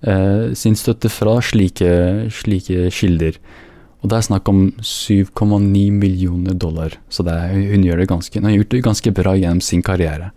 eh, 0.02 0.52
sin, 0.58 0.76
støtte 0.76 1.08
fra 1.12 1.38
slike, 1.40 1.92
slike, 2.30 2.90
kilder. 2.90 3.38
Og 4.02 4.10
det 4.10 4.18
er 4.18 4.26
snakk 4.26 4.50
om 4.50 4.64
7,9 4.82 5.84
millioner 5.94 6.58
dollar, 6.58 6.98
så 7.08 7.22
er, 7.30 7.54
hun, 7.54 7.86
gjør 7.86 8.02
det 8.02 8.10
ganske, 8.10 8.40
hun 8.40 8.50
har 8.50 8.56
gjort 8.56 8.74
det 8.74 8.82
ganske 8.88 9.14
bra 9.14 9.36
gjennom 9.38 9.62
sin 9.62 9.82
karriere. 9.86 10.32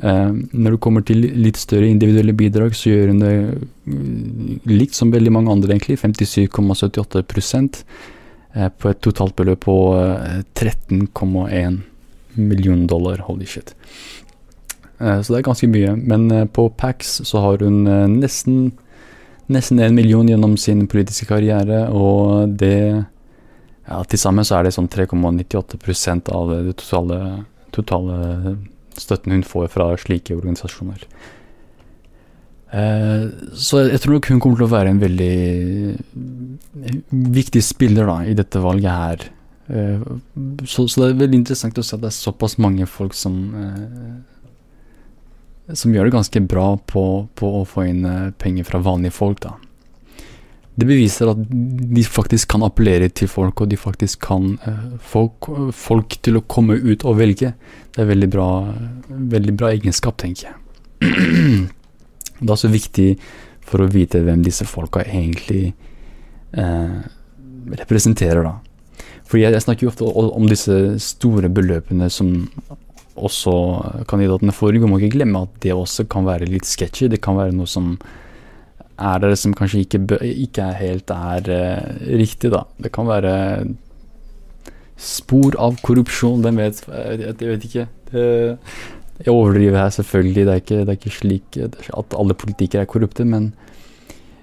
Eh, 0.00 0.32
når 0.52 0.76
det 0.76 0.82
kommer 0.84 1.04
til 1.04 1.24
litt 1.24 1.56
større 1.60 1.88
individuelle 1.88 2.36
bidrag, 2.36 2.76
så 2.76 2.92
gjør 2.92 3.14
hun 3.14 3.24
det 3.24 3.34
mm, 3.88 4.60
likt 4.68 4.96
som 4.96 5.12
veldig 5.12 5.32
mange 5.32 5.52
andre, 5.52 5.72
egentlig. 5.74 5.96
57,78 6.04 7.24
uh, 7.24 7.80
på 8.52 8.90
et 8.90 9.00
totalt 9.04 9.36
beløp 9.38 9.62
på 9.66 9.76
uh, 9.94 10.40
eh, 10.40 10.42
13,1 10.58 11.80
millioner 12.34 12.86
dollar. 12.90 13.22
Holy 13.26 13.46
shit. 13.46 13.74
så 14.98 15.32
det 15.32 15.38
er 15.38 15.46
ganske 15.46 15.68
mye. 15.70 15.94
Men 15.96 16.48
på 16.52 16.68
Pax 16.68 17.20
så 17.24 17.40
har 17.40 17.62
hun 17.64 17.84
nesten 18.20 18.70
nesten 19.50 19.80
en 19.82 19.94
million 19.94 20.28
gjennom 20.28 20.56
sin 20.60 20.86
politiske 20.90 21.26
karriere, 21.30 21.88
og 21.90 22.54
det 22.60 23.04
ja, 23.90 24.04
Til 24.06 24.20
sammen 24.22 24.46
så 24.46 24.60
er 24.60 24.68
det 24.68 24.74
sånn 24.76 24.86
3,98% 24.92 26.28
av 26.30 26.52
det 26.52 26.76
totale, 26.78 27.16
totale 27.74 28.18
støtten 28.94 29.34
hun 29.34 29.42
får 29.42 29.66
fra 29.72 29.88
slike 29.98 30.36
organisasjoner. 30.36 31.02
Eh, 32.70 33.24
så 33.58 33.80
jeg 33.88 33.98
tror 34.04 34.14
nok 34.14 34.28
hun 34.30 34.42
kommer 34.44 34.60
til 34.60 34.68
å 34.68 34.70
være 34.70 34.92
en 34.92 35.02
veldig 35.02 35.34
viktig 37.10 37.62
spiller 37.64 38.08
da, 38.08 38.18
i 38.24 38.34
dette 38.38 38.62
valget 38.62 38.90
her. 38.90 39.24
Eh, 39.70 40.02
så, 40.64 40.88
så, 40.88 41.00
det 41.00 41.08
er 41.08 41.22
veldig 41.24 41.40
interessant 41.42 41.78
å 41.78 41.84
se 41.86 41.96
at 41.96 42.04
det 42.04 42.10
er 42.10 42.18
såpass 42.18 42.58
mange 42.62 42.86
folk 42.90 43.16
som 43.16 43.40
eh, 43.54 44.12
som 45.76 45.92
gjør 45.94 46.08
det 46.08 46.16
ganske 46.16 46.40
bra 46.50 46.68
på, 46.90 47.02
på 47.38 47.50
å 47.60 47.66
få 47.68 47.84
inn 47.86 48.06
penger 48.42 48.66
fra 48.66 48.80
vanlige 48.82 49.14
folk. 49.14 49.38
da. 49.44 49.52
Det 50.74 50.86
beviser 50.88 51.30
at 51.30 51.42
de 51.94 52.02
faktisk 52.06 52.50
kan 52.50 52.64
appellere 52.66 53.10
til 53.14 53.28
folk, 53.30 53.60
og 53.60 53.70
de 53.70 53.78
faktisk 53.78 54.22
kan 54.24 54.56
få 54.98 55.26
folk 55.76 56.16
til 56.24 56.40
å 56.40 56.42
komme 56.42 56.74
ut 56.74 57.04
og 57.04 57.18
velge. 57.20 57.52
Det 57.94 58.02
er 58.02 58.08
veldig 58.10 58.30
bra, 58.32 58.48
veldig 59.36 59.54
bra 59.60 59.70
egenskap, 59.74 60.18
tenker 60.22 60.48
jeg. 60.48 60.56
det 62.40 62.48
er 62.48 62.56
også 62.56 62.72
viktig 62.72 63.10
for 63.70 63.84
å 63.84 63.90
vite 63.90 64.22
hvem 64.24 64.42
disse 64.46 64.66
folka 64.68 65.04
egentlig 65.04 65.74
uh, 66.58 67.00
representerer, 67.80 68.42
da. 68.46 68.56
Fordi 69.30 69.44
jeg, 69.44 69.54
jeg 69.54 69.64
snakker 69.66 69.86
jo 69.86 69.92
ofte 69.92 70.06
om 70.10 70.48
disse 70.50 70.76
store 71.04 71.50
beløpene 71.52 72.08
som 72.10 72.48
også 73.20 73.52
kandidatene 74.10 74.54
får. 74.54 74.78
Vi 74.78 74.88
må 74.88 74.98
ikke 74.98 75.18
glemme 75.18 75.44
at 75.46 75.60
det 75.62 75.76
også 75.76 76.06
kan 76.10 76.26
være 76.26 76.48
litt 76.50 76.66
sketchy. 76.66 77.10
Det 77.12 77.20
kan 77.22 77.38
være 77.38 77.54
noe 77.54 77.68
som 77.70 77.94
er 79.00 79.22
det 79.22 79.36
som 79.40 79.54
kanskje 79.56 79.84
ikke, 79.84 80.02
ikke 80.20 80.66
helt 80.76 81.12
er 81.14 81.52
eh, 81.54 82.02
riktig, 82.20 82.50
da. 82.52 82.64
Det 82.82 82.92
kan 82.92 83.08
være 83.08 83.32
spor 85.00 85.56
av 85.56 85.78
korrupsjon, 85.84 86.42
hvem 86.44 86.60
vet? 86.60 86.82
Jeg 86.90 87.36
vet 87.40 87.64
ikke. 87.68 87.86
Det, 88.10 88.24
jeg 89.20 89.32
overdriver 89.32 89.78
her, 89.80 89.94
selvfølgelig. 89.94 90.44
Det 90.44 90.52
er, 90.52 90.62
ikke, 90.64 90.80
det 90.82 90.88
er 90.88 90.98
ikke 90.98 91.16
slik 91.16 91.60
at 91.64 92.18
alle 92.18 92.36
politikere 92.36 92.84
er 92.84 92.90
korrupte, 92.90 93.24
men 93.24 93.52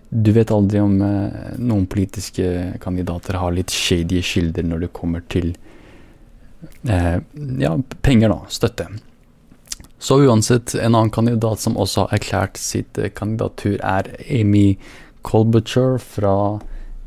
du 0.09 0.31
vet 0.31 0.51
aldri 0.51 0.79
om 0.79 1.01
eh, 1.03 1.57
noen 1.59 1.87
politiske 1.91 2.77
kandidater 2.83 3.39
har 3.41 3.51
litt 3.55 3.73
shady 3.73 4.21
kilder 4.23 4.63
når 4.63 4.85
det 4.85 4.93
kommer 4.95 5.25
til 5.27 5.51
eh, 6.87 7.19
ja, 7.59 7.73
penger, 8.05 8.31
da. 8.31 8.39
Støtte. 8.47 8.87
Så 9.99 10.21
uansett, 10.23 10.75
en 10.75 10.95
annen 10.95 11.11
kandidat 11.11 11.59
som 11.59 11.77
også 11.77 12.05
har 12.05 12.19
erklært 12.19 12.61
sitt 12.61 12.97
eh, 13.01 13.11
kandidatur, 13.11 13.75
er 13.83 14.13
Amy 14.31 14.77
Colbutcher 15.27 15.97
fra 15.99 16.61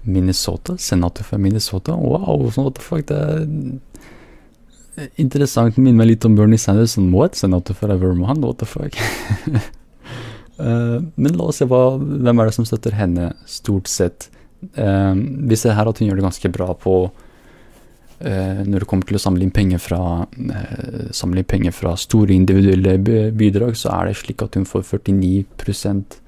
Minnesota. 0.04 0.76
Senator 0.76 1.24
fra 1.24 1.38
Minnesota. 1.38 1.96
Wow, 1.96 2.50
what 2.56 2.76
the 2.76 2.84
fuck, 2.84 3.06
det 3.08 3.16
er 3.16 5.08
interessant. 5.16 5.78
Minner 5.78 6.02
meg 6.02 6.12
litt 6.12 6.28
om 6.28 6.36
Bernie 6.36 6.60
Sanders. 6.60 6.98
What? 6.98 7.38
Senator 7.38 7.76
fra 7.78 7.96
Vermont? 7.96 8.44
What 8.44 8.60
the 8.60 8.68
fuck? 8.68 9.00
uh, 10.60 11.00
men 11.16 11.38
la 11.38 11.48
oss 11.50 11.62
se 11.62 11.68
hva, 11.68 11.96
hvem 11.96 12.42
er 12.42 12.50
det 12.50 12.56
som 12.56 12.68
støtter 12.68 12.94
henne, 12.98 13.32
stort 13.48 13.90
sett. 13.90 14.28
Uh, 14.76 15.16
vi 15.48 15.58
ser 15.58 15.76
her 15.78 15.88
at 15.88 15.98
hun 16.00 16.10
gjør 16.10 16.20
det 16.20 16.28
ganske 16.28 16.52
bra 16.54 16.70
på 16.76 17.02
Eh, 18.20 18.66
når 18.68 18.82
det 18.82 18.86
kommer 18.88 19.08
til 19.08 19.16
å 19.16 19.22
samle 19.22 19.46
inn 19.46 19.52
penger 19.54 19.80
fra, 19.80 20.26
eh, 20.36 21.08
samle 21.10 21.40
inn 21.40 21.48
penger 21.48 21.72
fra 21.72 21.94
store 21.96 22.34
individuelle 22.34 22.98
bidrag, 23.32 23.72
så 23.72 23.88
er 23.96 24.06
det 24.06 24.16
slik 24.16 24.42
at 24.42 24.54
hun 24.54 24.66
får 24.66 24.82
49 24.84 26.20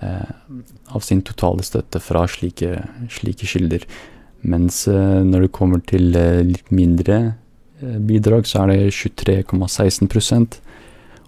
eh, 0.00 0.32
av 0.88 1.00
sin 1.02 1.20
totale 1.20 1.60
støtte 1.62 2.00
fra 2.00 2.24
slike, 2.26 2.88
slike 3.10 3.44
kilder. 3.44 3.84
Mens 4.42 4.86
når 4.88 5.42
det 5.42 5.52
kommer 5.52 5.86
til 5.86 6.10
litt 6.10 6.72
mindre 6.72 7.36
bidrag, 7.80 8.44
så 8.44 8.64
er 8.64 8.72
det 8.72 8.90
23,16% 8.90 10.58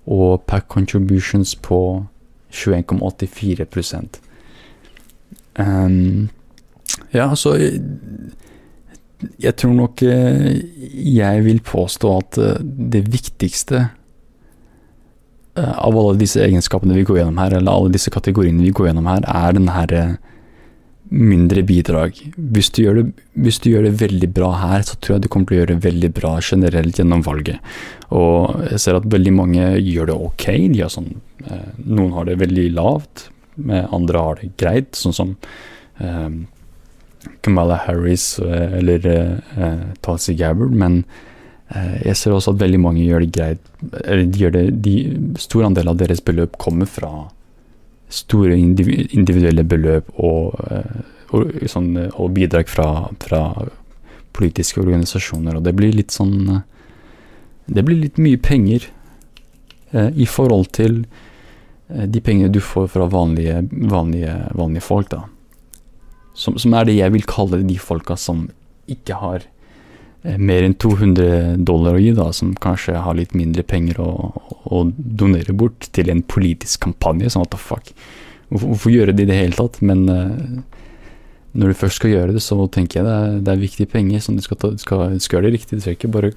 og 0.08 0.46
pack 0.46 0.66
contributions 0.66 1.54
på 1.54 2.08
21,84. 2.54 4.22
Um, 5.58 6.30
Ja, 7.14 7.28
så 7.38 7.54
jeg 9.40 9.56
tror 9.60 9.74
nok 9.76 10.02
eh, 10.04 10.60
jeg 11.14 11.44
vil 11.46 11.60
påstå 11.64 12.10
at 12.18 12.38
eh, 12.42 12.62
det 12.94 13.04
viktigste 13.12 13.80
eh, 15.56 15.74
av 15.74 15.96
alle 15.96 16.18
disse 16.20 16.42
egenskapene 16.44 16.96
vi 16.98 17.06
går 17.06 17.22
gjennom 17.22 17.40
her, 17.40 17.56
eller 17.56 17.72
alle 17.72 17.94
disse 17.94 18.12
kategoriene 18.14 18.64
vi 18.64 18.74
går 18.74 18.90
gjennom 18.90 19.08
her, 19.10 19.26
er 19.30 19.56
den 19.56 19.70
her 19.72 19.94
mindre 21.10 21.62
bidrag. 21.66 22.16
Hvis 22.36 22.70
du, 22.74 22.82
det, 22.96 23.04
hvis 23.36 23.60
du 23.62 23.68
gjør 23.70 23.88
det 23.88 23.98
veldig 24.00 24.30
bra 24.34 24.50
her, 24.62 24.86
så 24.86 24.96
tror 24.96 25.16
jeg 25.16 25.26
du 25.26 25.28
kommer 25.32 25.50
til 25.50 25.58
å 25.58 25.60
gjøre 25.60 25.74
det 25.74 25.84
veldig 25.84 26.10
bra 26.16 26.32
generelt 26.42 26.98
gjennom 26.98 27.22
valget. 27.26 27.74
Og 28.14 28.64
jeg 28.70 28.80
ser 28.82 28.98
at 28.98 29.10
veldig 29.12 29.34
mange 29.36 29.68
gjør 29.78 30.10
det 30.10 30.18
ok. 30.30 30.48
De 30.72 30.80
har 30.80 30.92
sånn, 30.92 31.12
noen 31.84 32.16
har 32.16 32.26
det 32.28 32.40
veldig 32.40 32.66
lavt, 32.78 33.28
andre 33.68 34.24
har 34.26 34.40
det 34.40 34.54
greit, 34.58 34.92
sånn 34.98 35.14
som 35.14 35.36
Kamala 37.40 37.76
Harris 37.86 38.38
eh, 38.38 38.78
eller 38.78 39.06
eh, 39.06 39.80
Tasi 40.00 40.34
Gabbard, 40.34 40.72
men 40.72 41.02
uh, 41.74 41.96
jeg 42.04 42.16
ser 42.18 42.34
også 42.34 42.54
at 42.54 42.60
veldig 42.62 42.80
mange 42.80 43.04
gjør 43.04 43.24
det 43.24 43.30
greit 43.34 43.70
eller 44.04 44.24
de 44.24 44.44
gjør 44.44 44.54
det, 44.56 44.64
de, 44.84 44.94
Stor 45.40 45.66
andel 45.68 45.92
av 45.92 46.00
deres 46.00 46.22
beløp 46.24 46.58
kommer 46.60 46.88
fra 46.88 47.12
store 48.14 48.57
individuelle 48.57 49.64
beløp 49.66 50.11
og, 50.16 50.59
og, 51.35 51.55
sånn, 51.70 51.92
og 52.12 52.33
bidrag 52.37 52.70
fra, 52.70 52.88
fra, 53.24 53.42
politiske 54.35 54.81
organisasjoner. 54.83 55.59
Og 55.59 55.62
det 55.62 55.77
blir 55.79 55.92
litt 55.94 56.11
sånn 56.11 56.64
Det 57.70 57.85
blir 57.87 58.00
litt 58.00 58.18
mye 58.18 58.37
penger 58.42 58.88
eh, 59.94 60.11
i 60.11 60.27
forhold 60.27 60.72
til 60.74 61.05
de 61.87 62.20
pengene 62.24 62.50
du 62.50 62.59
får 62.61 62.88
fra 62.90 63.07
vanlige, 63.07 63.61
vanlige, 63.70 64.35
vanlige 64.59 64.83
folk, 64.83 65.12
da. 65.12 65.20
Som, 66.35 66.59
som, 66.59 66.74
er 66.74 66.88
det 66.88 66.96
jeg 66.96 67.14
vil 67.14 67.27
kalle 67.31 67.62
de 67.62 67.79
folka 67.79 68.16
som 68.18 68.48
ikke 68.90 69.20
har 69.20 69.46
Eh, 69.46 69.53
mer 70.24 70.64
enn 70.64 70.74
200 70.80 71.56
dollar 71.68 71.98
å 71.98 72.00
gi, 72.00 72.12
da, 72.16 72.30
som 72.32 72.54
kanskje 72.56 72.96
har 73.04 73.16
litt 73.18 73.34
mindre 73.37 73.64
penger 73.68 74.00
å, 74.00 74.10
å 74.64 74.84
donere 74.96 75.52
bort 75.52 75.90
til 75.92 76.08
en 76.08 76.22
politisk 76.24 76.87
kampanje. 76.87 77.32
Sånn 77.32 77.44
what 77.44 77.52
the 77.52 77.60
fuck. 77.60 77.90
Hvorfor, 78.48 78.70
hvorfor 78.72 78.94
gjøre 78.94 79.12
det 79.12 79.26
i 79.26 79.28
det 79.28 79.37
hele 79.37 79.58
tatt? 79.58 79.80
Men 79.84 80.06
uh, 80.08 80.62
når 81.52 81.70
du 81.70 81.78
først 81.82 82.00
skal 82.00 82.14
gjøre 82.14 82.37
det, 82.37 82.42
så 82.44 82.56
tenker 82.72 83.00
jeg 83.00 83.08
det 83.08 83.14
er, 83.14 83.37
det 83.44 83.52
er 83.52 83.60
viktige 83.60 83.92
penger. 83.92 84.24
Sånn 84.24 84.40
du 84.40 84.44
skal, 84.46 84.60
ta, 84.62 84.72
skal, 84.80 85.18
skal 85.20 85.38
gjøre 85.38 85.50
det 85.50 85.58
riktig. 85.58 85.78
Du 85.78 85.84
skal 85.84 85.98
ikke 85.98 86.12
bare 86.16 86.32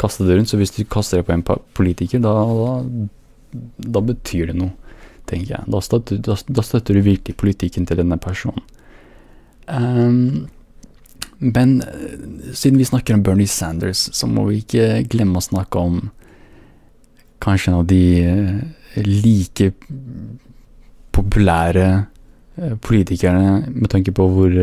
kaste 0.00 0.28
det 0.28 0.38
rundt. 0.38 0.52
Så 0.52 0.60
hvis 0.60 0.74
du 0.76 0.84
kaster 0.86 1.20
det 1.20 1.26
på 1.26 1.34
en 1.34 1.44
politiker, 1.76 2.22
da, 2.22 2.36
da, 2.46 3.58
da 3.98 4.04
betyr 4.12 4.52
det 4.52 4.56
noe, 4.60 4.94
tenker 5.26 5.56
jeg. 5.56 5.66
Da 5.74 5.82
støtter, 5.82 6.22
da, 6.30 6.38
da 6.46 6.66
støtter, 6.66 6.94
du 6.94 7.10
virkelig 7.10 7.36
politikken 7.42 7.90
til 7.90 7.98
denne 8.00 8.22
personen. 8.22 8.62
Um, 9.66 10.46
men 11.38 11.80
eh, 11.82 12.52
siden 12.52 12.78
vi 12.80 12.88
snakker 12.88 13.16
om 13.16 13.24
Bernie 13.26 13.50
Sanders, 13.50 14.08
så 14.12 14.28
må 14.30 14.46
vi 14.50 14.60
ikke 14.62 15.02
glemme 15.10 15.40
å 15.40 15.44
snakke 15.44 15.80
om 15.80 16.00
kanskje 17.40 17.72
en 17.72 17.80
av 17.80 17.86
de 17.90 18.04
eh, 18.24 19.02
like 19.06 19.72
populære 21.16 21.86
eh, 22.56 22.74
politikerne 22.84 23.70
med 23.72 23.92
tanke 23.92 24.14
på 24.16 24.28
hvor 24.34 24.58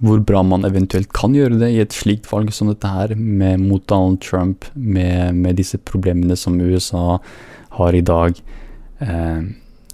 hvor 0.00 0.20
bra 0.24 0.40
man 0.46 0.64
eventuelt 0.64 1.10
kan 1.12 1.34
gjøre 1.36 1.58
det 1.60 1.70
i 1.74 1.80
et 1.82 1.92
slikt 1.92 2.28
valg 2.30 2.52
som 2.56 2.70
dette 2.70 2.88
her, 2.88 3.12
med, 3.16 3.60
mot 3.60 3.84
Donald 3.88 4.22
Trump, 4.24 4.64
med, 4.74 5.36
med 5.36 5.58
disse 5.60 5.76
problemene 5.76 6.36
som 6.40 6.56
USA 6.60 7.18
har 7.76 7.96
i 7.96 8.00
dag. 8.00 8.40
Eh, 9.04 9.42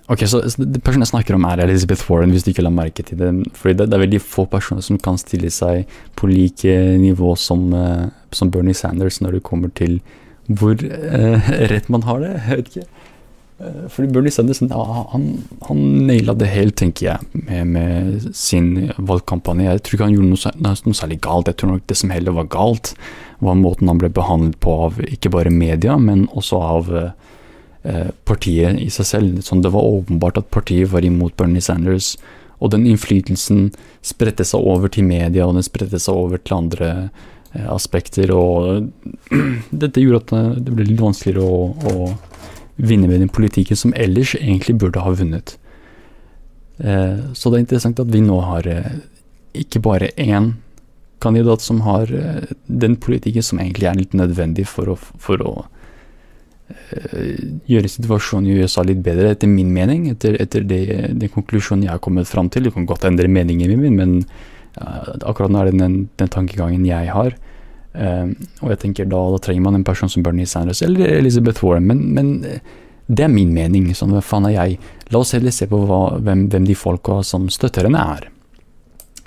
Ok, 0.06 0.22
så, 0.30 0.38
så 0.46 0.62
Personen 0.84 1.02
jeg 1.02 1.10
snakker 1.10 1.34
om, 1.34 1.46
er 1.48 1.64
Elizabeth 1.64 2.06
Warren, 2.10 2.30
hvis 2.34 2.44
du 2.46 2.52
ikke 2.52 2.62
la 2.62 2.70
merke 2.70 3.02
til 3.06 3.18
det. 3.18 3.32
Fordi 3.58 3.74
det, 3.74 3.88
det, 3.90 3.96
er 3.96 4.04
veldig 4.04 4.22
få 4.22 4.46
personer 4.50 4.84
som 4.86 5.00
kan 5.02 5.18
stille 5.18 5.50
seg 5.50 5.90
på 6.18 6.30
like 6.30 6.76
nivå 7.02 7.34
som, 7.40 7.66
uh, 7.74 8.06
som 8.34 8.52
Bernie 8.54 8.76
Sanders 8.76 9.18
når 9.24 9.38
det 9.38 9.48
kommer 9.48 9.74
til 9.74 9.98
hvor 10.46 10.78
eh, 10.78 11.48
rett 11.72 11.88
man 11.90 12.06
har 12.06 12.22
det. 12.22 12.36
Jeg 12.36 12.60
vet 12.60 12.70
ikke. 12.70 12.86
Uh, 13.58 13.84
fordi 13.90 14.12
Bernie 14.14 14.30
Sanders 14.30 14.62
ja, 14.62 14.82
han, 15.10 15.26
han 15.66 15.84
naila 16.06 16.36
det 16.38 16.52
helt, 16.54 16.78
tenker 16.78 17.08
jeg, 17.08 17.42
med, 17.48 17.74
med, 17.74 18.30
sin 18.30 18.92
valgkampanje. 18.94 19.66
Jeg 19.72 19.82
tror 19.82 19.98
ikke 19.98 20.10
han 20.12 20.18
gjorde 20.20 20.30
noe, 20.36 20.76
noe, 20.86 21.00
særlig 21.02 21.18
galt. 21.26 21.50
Jeg 21.50 21.58
tror 21.58 21.74
nok 21.74 21.88
det 21.90 21.98
som 21.98 22.14
heller 22.14 22.38
var 22.38 22.52
galt, 22.54 22.94
var 23.42 23.58
måten 23.58 23.90
han 23.90 23.98
ble 23.98 24.14
behandlet 24.14 24.54
på 24.62 24.78
av 24.86 25.02
ikke 25.02 25.34
bare 25.34 25.50
media, 25.50 25.98
men 25.98 26.28
også 26.30 26.62
av 26.62 26.94
Eh, 26.94 27.10
partiet 28.26 28.80
i 28.82 28.88
seg 28.90 29.06
selv. 29.06 29.40
Sånn 29.46 29.60
det 29.62 29.70
var 29.70 29.86
åpenbart 29.86 30.40
at 30.40 30.48
partiet 30.50 30.90
var 30.90 31.04
imot 31.06 31.36
Bernie 31.38 31.62
Sanders. 31.62 32.14
Og 32.58 32.72
den 32.72 32.86
innflytelsen 32.88 33.70
spredte 34.04 34.46
seg 34.46 34.64
over 34.64 34.92
til 34.92 35.06
media, 35.08 35.46
og 35.46 35.56
den 35.58 35.66
spredte 35.66 36.00
seg 36.00 36.16
over 36.16 36.40
til 36.40 36.56
andre 36.56 36.90
eh, 37.52 37.68
aspekter. 37.72 38.32
Og 38.32 38.88
dette 39.82 40.02
gjorde 40.02 40.22
at 40.24 40.34
eh, 40.38 40.62
det 40.64 40.76
ble 40.76 40.88
litt 40.88 41.02
vanskeligere 41.02 41.44
å, 41.44 41.70
å 41.92 42.10
vinne 42.76 43.10
med 43.10 43.22
den 43.24 43.32
politikken 43.32 43.78
som 43.78 43.94
ellers 43.96 44.34
egentlig 44.38 44.78
burde 44.80 45.04
ha 45.04 45.12
vunnet. 45.16 45.56
Eh, 46.80 47.32
så 47.36 47.52
det 47.52 47.60
er 47.60 47.66
interessant 47.66 48.00
at 48.00 48.12
vi 48.12 48.24
nå 48.24 48.40
har 48.48 48.68
eh, 48.72 49.00
ikke 49.56 49.84
bare 49.84 50.12
én 50.16 50.54
kandidat 51.20 51.64
som 51.64 51.82
har 51.84 52.10
eh, 52.12 52.52
den 52.68 52.96
politikken 53.00 53.44
som 53.44 53.60
egentlig 53.60 53.88
er 53.90 54.00
litt 54.00 54.16
nødvendig 54.16 54.66
for 54.68 54.92
å, 54.92 55.00
for 55.20 55.44
å 55.44 55.56
Eh, 55.60 55.75
gjøre 57.70 57.90
situasjonen 57.90 58.48
i 58.50 58.56
USA 58.60 58.82
litt 58.86 59.02
bedre, 59.04 59.32
etter 59.34 59.50
min 59.50 59.70
mening. 59.74 60.08
Etter, 60.10 60.38
etter 60.42 60.64
det, 60.66 60.82
den 61.14 61.32
konklusjonen 61.32 61.86
jeg 61.86 61.94
har 61.94 62.02
kommet 62.02 62.30
fram 62.30 62.50
til. 62.50 62.66
Du 62.66 62.74
kan 62.74 62.86
godt 62.88 63.06
endre 63.06 63.30
meningen 63.30 63.76
min, 63.80 63.98
men 63.98 64.16
uh, 64.80 65.12
akkurat 65.22 65.52
nå 65.52 65.62
er 65.62 65.70
det 65.70 65.80
den, 65.80 65.98
den 66.18 66.32
tankegangen 66.32 66.86
jeg 66.88 67.12
har. 67.14 67.36
Uh, 67.96 68.34
og 68.62 68.74
jeg 68.74 68.82
tenker 68.82 69.08
da, 69.08 69.20
da, 69.34 69.42
trenger 69.42 69.66
man 69.68 69.78
en 69.78 69.86
person 69.86 70.10
som 70.10 70.26
Bernie 70.26 70.48
Sanders 70.48 70.82
eller 70.84 71.16
Elizabeth 71.16 71.64
Warren, 71.64 71.86
men, 71.88 72.02
men 72.16 72.32
det 73.06 73.28
er 73.28 73.32
min 73.32 73.54
mening. 73.54 73.92
Sånn, 73.94 74.14
hva 74.16 74.24
faen 74.24 74.48
er 74.50 74.56
jeg? 74.56 74.80
La 75.14 75.22
oss 75.22 75.36
heller 75.36 75.54
se 75.54 75.68
på 75.70 75.80
hva, 75.86 76.18
hvem, 76.18 76.48
hvem, 76.50 76.66
de 76.66 76.78
folka 76.78 77.22
som 77.26 77.46
støtter 77.52 77.86
henne, 77.86 78.02
er. 78.18 78.32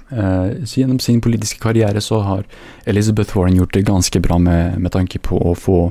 Uh, 0.09 0.59
så 0.67 0.81
Gjennom 0.81 0.99
sin 0.99 1.23
politiske 1.23 1.61
karriere 1.63 2.03
så 2.03 2.19
har 2.25 2.45
Elizabeth 2.89 3.37
Warren 3.37 3.55
gjort 3.61 3.75
det 3.77 3.87
ganske 3.87 4.19
bra 4.25 4.39
med, 4.41 4.79
med 4.81 4.91
tanke 4.91 5.23
på 5.23 5.39
å 5.39 5.55
få 5.55 5.81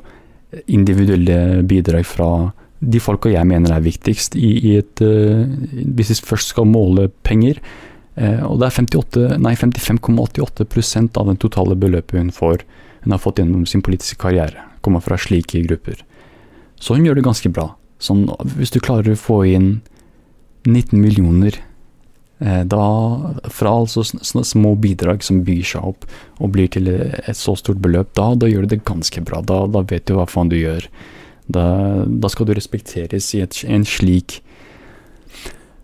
individuelle 0.66 1.62
bidrag 1.68 2.06
fra 2.06 2.52
de 2.78 3.00
folka 3.02 3.28
jeg 3.32 3.46
mener 3.48 3.72
er 3.74 3.80
viktigst 3.82 4.36
i, 4.38 4.58
i 4.70 4.76
et 4.78 5.00
uh, 5.02 5.42
Hvis 5.98 6.10
vi 6.12 6.16
først 6.28 6.48
skal 6.54 6.64
måle 6.68 7.08
penger. 7.26 7.56
Uh, 8.18 8.42
og 8.46 8.58
det 8.60 8.66
er 8.68 8.78
55,88% 8.78 11.18
av 11.18 11.24
den 11.26 11.38
totale 11.42 11.74
beløpet 11.78 12.18
hun 12.18 12.30
får 12.34 12.56
hun 13.04 13.12
har 13.14 13.20
fått 13.22 13.38
gjennom 13.38 13.66
sin 13.66 13.82
politiske 13.82 14.18
karriere. 14.18 14.62
Kommer 14.82 15.00
fra 15.00 15.18
slike 15.18 15.62
grupper. 15.66 16.04
Så 16.80 16.94
hun 16.94 17.04
gjør 17.06 17.14
det 17.18 17.24
ganske 17.26 17.48
bra. 17.54 17.74
Sånn, 18.02 18.28
hvis 18.58 18.70
du 18.74 18.80
klarer 18.82 19.12
å 19.14 19.18
få 19.18 19.44
inn 19.46 19.80
19 20.66 20.98
millioner 20.98 21.58
Eh, 21.58 21.67
da, 22.38 22.82
fra 23.50 23.72
altså 23.80 24.04
små 24.46 24.76
bidrag 24.78 25.24
som 25.26 25.40
byr 25.42 25.64
seg 25.66 25.86
opp 25.90 26.04
og 26.38 26.52
blir 26.54 26.68
til 26.70 26.86
et 26.88 27.36
så 27.36 27.56
stort 27.58 27.80
beløp, 27.82 28.12
da, 28.14 28.30
da 28.38 28.46
gjør 28.46 28.66
du 28.66 28.76
det 28.76 28.84
ganske 28.86 29.22
bra. 29.26 29.42
Da, 29.42 29.64
da, 29.66 29.82
vet 29.82 30.06
du 30.06 30.14
hva 30.14 30.26
faen 30.30 30.52
du 30.52 30.58
gjør. 30.58 30.86
Da, 31.48 31.64
da 32.06 32.30
skal 32.30 32.48
du 32.48 32.54
respekteres 32.54 33.32
i 33.34 33.40
et, 33.40 33.62
en 33.64 33.86
slik 33.88 34.42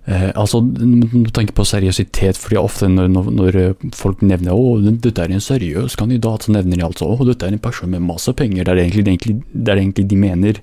eh, 0.05 0.29
altså, 0.37 0.61
Du 0.61 1.31
tenker 1.33 1.57
på 1.57 1.65
seriøsitet, 1.65 2.37
fordi 2.37 2.59
ofte 2.61 2.91
når, 2.93 3.09
når, 3.33 3.59
folk 3.97 4.21
nevner 4.23 4.53
å, 4.53 4.77
dette 4.85 5.25
er 5.25 5.33
en 5.33 5.45
seriøs 5.45 5.97
kandidat, 5.97 6.45
så 6.45 6.53
nevner 6.53 6.79
de 6.79 6.87
altså 6.87 7.09
å, 7.09 7.25
dette 7.25 7.49
er 7.49 7.57
en 7.57 7.65
person 7.65 7.91
med 7.91 8.05
masse 8.05 8.33
penger. 8.37 8.67
Det 8.67 8.75
er 8.75 8.83
egentlig, 8.85 9.07
det 9.07 9.17
egentlig, 9.17 9.39
det 9.53 9.73
er 9.73 9.81
egentlig 9.81 10.07
de 10.13 10.21
mener. 10.21 10.61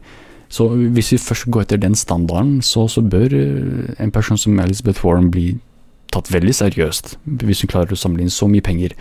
Så 0.52 0.68
hvis 0.76 1.14
vi 1.16 1.20
først 1.24 1.50
går 1.50 1.66
etter 1.66 1.82
den 1.82 1.96
standarden, 1.96 2.60
så, 2.62 2.86
så 2.92 3.02
bør 3.02 3.34
eh, 3.34 3.92
en 4.04 4.14
person 4.14 4.38
som 4.38 4.60
Elizabeth 4.62 5.04
Warren 5.06 5.32
bli 5.34 5.56
tatt 6.12 6.34
veldig 6.34 6.58
seriøst, 6.58 7.16
hvis 7.46 7.64
hun 7.64 7.72
klarer 7.72 7.96
å 7.96 8.00
samle 8.00 8.26
inn 8.26 8.34
så 8.34 8.50
mye 8.52 8.66
penger. 8.66 8.98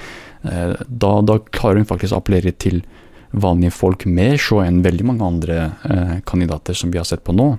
Eh, 0.46 0.76
da, 0.86 1.16
da 1.26 1.40
klarer 1.50 1.82
hun 1.82 1.90
faktisk 1.90 2.14
å 2.14 2.22
appellere 2.22 2.54
til 2.54 2.84
vanlige 3.30 3.70
folk 3.74 4.06
mer 4.10 4.36
så 4.42 4.58
enn 4.64 4.82
veldig 4.84 5.04
mange 5.06 5.24
andre 5.26 5.72
eh, 5.86 6.16
kandidater 6.26 6.74
som 6.74 6.90
vi 6.90 6.98
har 6.98 7.06
sett 7.08 7.24
på 7.26 7.32
nå. 7.36 7.56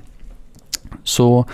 Så 1.03 1.45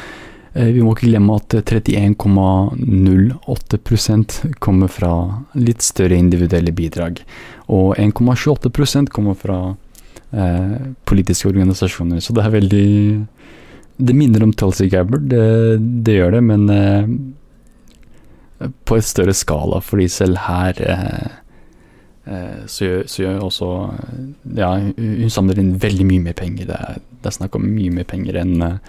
eh, 0.53 0.67
vi 0.73 0.81
må 0.81 0.91
ikke 0.95 1.09
glemme 1.11 1.35
at 1.37 1.53
31,08% 1.61 4.55
kommer 4.63 4.87
fra 4.91 5.43
litt 5.57 5.81
større 5.85 6.15
individuelle 6.17 6.71
bidrag. 6.75 7.25
Og 7.67 7.95
1,28% 7.99 9.09
kommer 9.13 9.33
fra 9.37 9.75
eh, 10.31 10.75
politiske 11.05 11.49
organisasjoner. 11.51 12.19
Så 12.21 12.33
det 12.33 12.43
er 12.45 12.57
veldig 12.59 12.89
Det 13.97 14.13
minner 14.13 14.43
om 14.45 14.53
Tulsi 14.53 14.89
Gabbard, 14.89 15.23
det, 15.25 15.77
det 16.05 16.13
gjør 16.19 16.31
det, 16.35 16.41
men 16.45 16.69
eh, 16.69 17.07
på 18.57 18.97
et 18.97 19.05
større 19.05 19.35
skala, 19.37 19.81
fordi 19.85 20.07
selv 20.09 20.39
her 20.47 20.79
eh, 20.81 21.27
eh, 22.25 22.63
så, 22.65 22.85
gjør, 22.85 23.03
så 23.11 23.23
gjør 23.23 23.43
også 23.47 23.73
Ja, 24.57 24.71
hun 24.77 25.33
samler 25.33 25.61
inn 25.61 25.75
veldig 25.81 26.07
mye 26.09 26.29
mer 26.29 26.37
penger. 26.37 26.71
Det 26.71 26.79
er, 26.79 27.03
det 27.21 27.29
er 27.29 27.37
snakk 27.37 27.57
om 27.59 27.67
mye 27.67 27.93
mer 27.99 28.07
penger 28.09 28.41
enn 28.43 28.79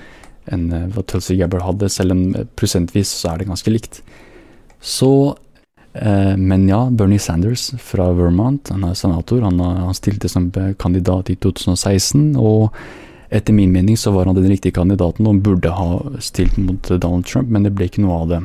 enn 0.48 0.70
hva 0.94 1.02
Tulsi 1.04 1.34
Gabbard 1.36 1.60
hadde, 1.60 1.90
selv 1.92 2.14
om 2.14 2.22
prosentvis 2.56 3.10
så 3.12 3.34
er 3.34 3.42
det 3.42 3.50
ganske 3.50 3.68
likt. 3.68 3.98
Så 4.80 5.36
eh, 5.92 6.36
Men 6.40 6.64
ja, 6.70 6.86
Bernie 6.88 7.20
Sanders 7.20 7.66
fra 7.84 8.06
Vermont, 8.16 8.70
han 8.72 8.86
er 8.88 8.96
senator. 8.96 9.42
Han, 9.44 9.60
han 9.60 9.98
stilte 9.98 10.30
som 10.32 10.48
kandidat 10.80 11.28
i 11.28 11.36
2016, 11.36 12.38
og 12.40 12.72
etter 13.28 13.52
min 13.52 13.72
mening 13.74 13.98
så 14.00 14.14
var 14.14 14.24
han 14.24 14.38
den 14.38 14.48
riktige 14.48 14.72
kandidaten 14.72 15.28
og 15.28 15.42
burde 15.44 15.74
ha 15.76 15.98
stilt 16.24 16.56
mot 16.56 16.88
Donald 16.88 17.26
Trump, 17.28 17.52
men 17.52 17.66
det 17.66 17.74
ble 17.76 17.90
ikke 17.90 18.06
noe 18.06 18.22
av 18.22 18.30
det. 18.32 18.40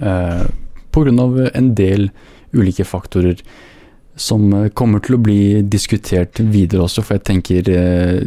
Eh, 0.00 0.46
Pga. 0.90 1.50
en 1.54 1.74
del 1.74 2.10
ulike 2.52 2.84
faktorer 2.84 3.38
som 4.20 4.52
eh, 4.52 4.68
kommer 4.76 5.00
til 5.04 5.16
å 5.16 5.22
bli 5.22 5.62
diskutert 5.72 6.40
videre 6.52 6.84
også, 6.84 7.04
for 7.04 7.16
jeg 7.16 7.26
tenker 7.28 7.70
eh, 7.72 8.20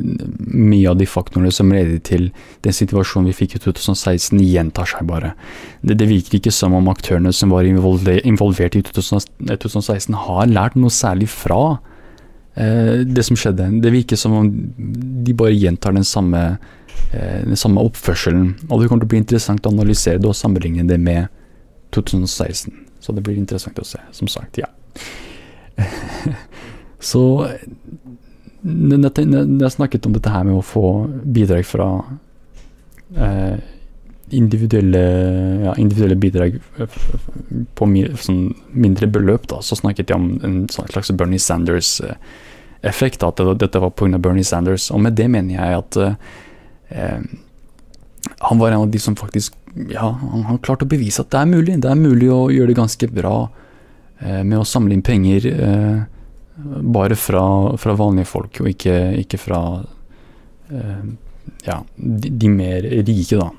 mye 0.48 0.90
av 0.90 0.98
de 1.00 1.08
faktorene 1.10 1.52
som 1.54 1.72
leder 1.74 2.00
til 2.06 2.30
den 2.66 2.76
situasjonen 2.76 3.30
vi 3.30 3.38
fikk 3.44 3.58
i 3.58 3.64
2016, 3.68 4.42
gjentar 4.42 4.90
seg 4.90 5.08
bare. 5.10 5.34
Det, 5.82 5.98
det 6.00 6.10
virker 6.10 6.40
ikke 6.40 6.54
som 6.56 6.76
om 6.78 6.90
aktørene 6.92 7.34
som 7.36 7.54
var 7.54 7.68
involvert 7.68 8.78
i 8.80 8.84
2016, 8.90 10.22
har 10.28 10.50
lært 10.52 10.80
noe 10.80 10.94
særlig 10.94 11.30
fra 11.34 11.62
eh, 12.56 13.04
det 13.06 13.28
som 13.28 13.40
skjedde. 13.40 13.70
Det 13.84 13.94
virker 13.94 14.20
som 14.20 14.40
om 14.40 14.50
de 15.28 15.38
bare 15.38 15.54
gjentar 15.54 15.96
den 15.96 16.08
samme 16.08 16.44
eh, 17.12 17.40
den 17.46 17.60
samme 17.60 17.86
oppførselen. 17.86 18.54
Og 18.70 18.82
det 18.82 18.90
kommer 18.90 19.06
til 19.06 19.12
å 19.12 19.14
bli 19.14 19.24
interessant 19.26 19.68
å 19.68 19.76
analysere 19.76 20.22
det 20.22 20.32
og 20.32 20.38
sammenligne 20.40 20.88
det 20.90 21.02
med 21.02 21.30
2016. 21.96 22.74
Så 23.04 23.16
det 23.16 23.24
blir 23.26 23.38
interessant 23.40 23.80
å 23.80 23.88
se, 23.88 24.00
som 24.16 24.30
sagt. 24.32 24.62
Ja. 24.62 24.70
Så 27.04 27.24
når 28.64 29.10
jeg 29.20 29.72
snakket 29.76 30.06
om 30.08 30.14
dette 30.16 30.32
her 30.32 30.46
med 30.48 30.56
å 30.56 30.64
få 30.64 30.86
bidrag 31.36 31.66
fra 31.68 31.88
eh, 33.18 33.58
individuelle, 34.34 35.02
ja, 35.66 35.74
individuelle, 35.78 36.16
bidrag 36.16 36.56
på 37.76 37.90
sånn 38.24 38.46
mindre 38.72 39.10
beløp, 39.12 39.50
da, 39.52 39.60
så 39.62 39.76
snakket 39.78 40.14
jeg 40.14 40.20
om 40.20 40.30
en 40.48 40.62
sånn 40.72 40.88
slags 40.94 41.12
Bernie 41.20 41.44
Sanders-effekt. 41.44 43.26
At 43.28 43.44
dette 43.60 43.84
var 43.84 43.92
pga. 43.92 44.18
Bernie 44.18 44.48
Sanders. 44.48 44.90
Og 44.96 45.04
med 45.04 45.20
det 45.20 45.28
mener 45.32 45.60
jeg 45.60 45.82
at 45.82 46.00
eh, 46.00 47.28
han 48.48 48.64
var 48.64 48.72
en 48.72 48.86
av 48.86 48.92
de 48.94 49.02
som 49.02 49.20
faktisk 49.20 49.60
ja, 49.74 50.18
han, 50.22 50.44
har 50.48 50.58
klart 50.64 50.86
å 50.86 50.90
bevise 50.90 51.24
at 51.24 51.32
det 51.34 51.40
er 51.42 51.50
mulig. 51.50 51.78
Det 51.82 51.90
er 51.90 52.00
mulig 52.00 52.30
å 52.32 52.52
gjøre 52.54 52.72
det 52.72 52.80
ganske 52.80 53.10
bra 53.14 53.50
eh, 54.20 54.44
med 54.44 54.60
å 54.60 54.68
samle 54.68 54.94
inn 54.96 55.06
penger 55.06 55.48
eh, 55.50 56.00
bare 56.96 57.16
fra, 57.18 57.44
fra, 57.82 57.96
vanlige 57.98 58.30
folk, 58.30 58.62
og 58.62 58.68
ikke, 58.70 58.96
ikke 59.24 59.40
fra 59.42 59.62
eh, 60.70 61.04
ja, 61.66 61.80
de, 61.96 62.30
de, 62.30 62.50
mer 62.54 62.82
rike, 63.08 63.38
da. 63.40 63.50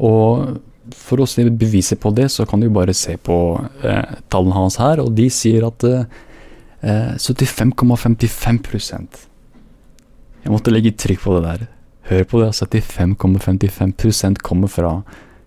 Og 0.00 0.56
for 0.96 1.20
å 1.20 1.28
se 1.28 1.44
beviset 1.44 2.00
på 2.00 2.10
det, 2.16 2.30
så 2.32 2.46
kan 2.48 2.60
du 2.62 2.70
bare 2.72 2.94
se 2.96 3.16
på 3.20 3.36
eh, 3.84 4.16
tallene 4.32 4.56
hans 4.56 4.80
her, 4.80 5.00
og 5.04 5.12
de 5.18 5.28
sier 5.32 5.66
at 5.68 5.84
eh, 5.86 6.04
75,55% 6.80 9.28
Jeg 10.40 10.48
måtte 10.48 10.72
legge 10.72 10.96
trykk 10.96 11.20
på 11.26 11.36
det 11.36 11.44
der. 11.44 11.60
Hør 12.10 12.24
på 12.26 12.40
det, 12.42 12.50
75,55 12.58 14.40
kommer 14.42 14.68
fra 14.70 14.96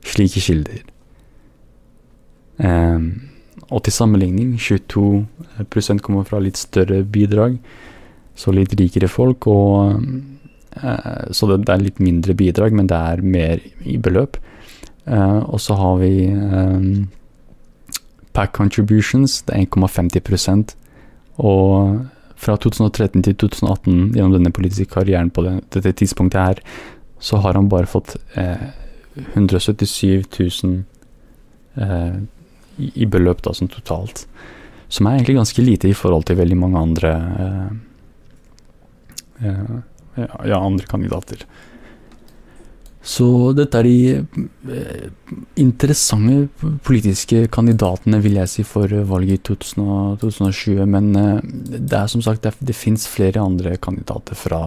slike 0.07 0.39
kilder. 0.39 0.83
Um, 2.57 3.29
og 3.69 3.83
til 3.83 3.93
sammenligning, 3.93 4.53
22% 4.55 5.99
kommer 6.05 6.23
fra 6.23 6.39
litt 6.39 6.57
større 6.61 7.01
bidrag, 7.03 7.57
så 8.35 8.53
litt 8.55 8.75
rikere 8.79 9.09
folk. 9.11 9.47
Og, 9.51 9.99
uh, 10.79 11.25
så 11.35 11.51
det, 11.51 11.65
det, 11.65 11.73
er 11.73 11.83
litt 11.83 11.99
mindre 11.99 12.37
bidrag, 12.37 12.71
men 12.71 12.87
det 12.87 12.95
er 13.11 13.25
mer 13.27 13.59
i 13.83 13.97
beløp. 13.97 14.39
Uh, 15.03 15.43
og 15.43 15.59
så 15.59 15.75
har 15.75 15.99
vi 15.99 16.29
um, 16.31 17.09
pack 18.33 18.55
contributions, 18.55 19.41
det 19.43 19.55
er 19.57 19.67
1,50% 19.67 20.77
Og 21.43 21.99
fra 22.43 22.57
2013 22.59 23.23
til 23.25 23.37
2018, 23.45 24.13
gjennom 24.17 24.35
denne 24.37 24.53
politiske 24.55 24.91
karrieren 24.93 25.31
på 25.33 25.45
det, 25.45 25.55
dette 25.75 25.93
tidspunktet 26.01 26.41
her, 26.41 26.61
så 27.23 27.39
har 27.43 27.55
han 27.57 27.69
bare 27.71 27.89
fått 27.89 28.17
eh, 28.39 28.69
177 29.33 30.25
000 30.63 30.83
eh, 31.79 32.19
i, 32.77 33.05
beløp 33.05 33.43
da, 33.45 33.53
sånn 33.55 33.71
totalt. 33.71 34.25
Som 34.91 35.07
er 35.07 35.17
egentlig 35.17 35.39
ganske 35.39 35.65
lite 35.65 35.89
i 35.89 35.97
forhold 35.97 36.27
til 36.27 36.39
veldig 36.41 36.59
mange 36.59 36.85
andre 36.89 37.15
eh, 37.45 37.67
eh 39.49 39.75
ja, 40.13 40.59
andre 40.59 40.85
kandidater. 40.85 41.39
Så 43.03 43.51
dette 43.51 43.81
er 43.81 43.83
de 43.83 43.97
eh, 44.71 45.07
interessante 45.59 46.47
politiske 46.87 47.49
kandidatene, 47.51 48.21
vil 48.23 48.39
jeg 48.39 48.51
si, 48.51 48.63
for 48.63 48.87
valget 49.09 49.41
i 49.41 49.43
2020. 49.51 50.85
Men 50.87 51.11
eh, 51.19 51.41
det 51.75 51.99
er 51.99 52.07
som 52.11 52.23
sagt, 52.23 52.45
det, 52.47 52.55
det 52.63 52.77
fins 52.77 53.03
flere 53.11 53.43
andre 53.43 53.75
kandidater 53.75 54.39
fra 54.39 54.61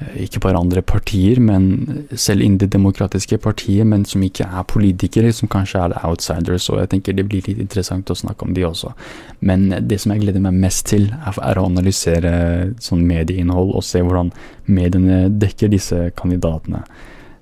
eh, 0.00 0.24
ikke 0.24 0.40
bare 0.46 0.64
andre 0.64 0.80
partier, 0.80 1.44
men 1.44 2.08
selv 2.16 2.40
innen 2.40 2.56
det 2.64 2.72
demokratiske 2.72 3.36
partiet, 3.44 3.84
men 3.84 4.08
som 4.08 4.24
ikke 4.24 4.48
er 4.48 4.64
politikere, 4.72 5.36
som 5.36 5.52
kanskje 5.52 5.84
er 5.84 5.98
outsiders. 6.08 6.72
Og 6.72 6.80
jeg 6.80 6.94
tenker 6.96 7.20
det 7.20 7.28
blir 7.28 7.44
litt 7.44 7.60
interessant 7.60 8.08
å 8.08 8.20
snakke 8.24 8.48
om 8.48 8.56
de 8.56 8.64
også. 8.64 8.96
Men 9.44 9.68
det 9.76 10.00
som 10.00 10.16
jeg 10.16 10.24
gleder 10.24 10.48
meg 10.48 10.56
mest 10.56 10.88
til, 10.88 11.10
er, 11.20 11.60
å 11.60 11.68
analysere 11.68 12.32
sånn 12.80 13.04
medieinnhold 13.04 13.76
og 13.76 13.84
se 13.84 14.00
hvordan 14.00 14.32
mediene 14.72 15.26
dekker 15.36 15.68
disse 15.68 16.06
kandidatene. 16.16 16.86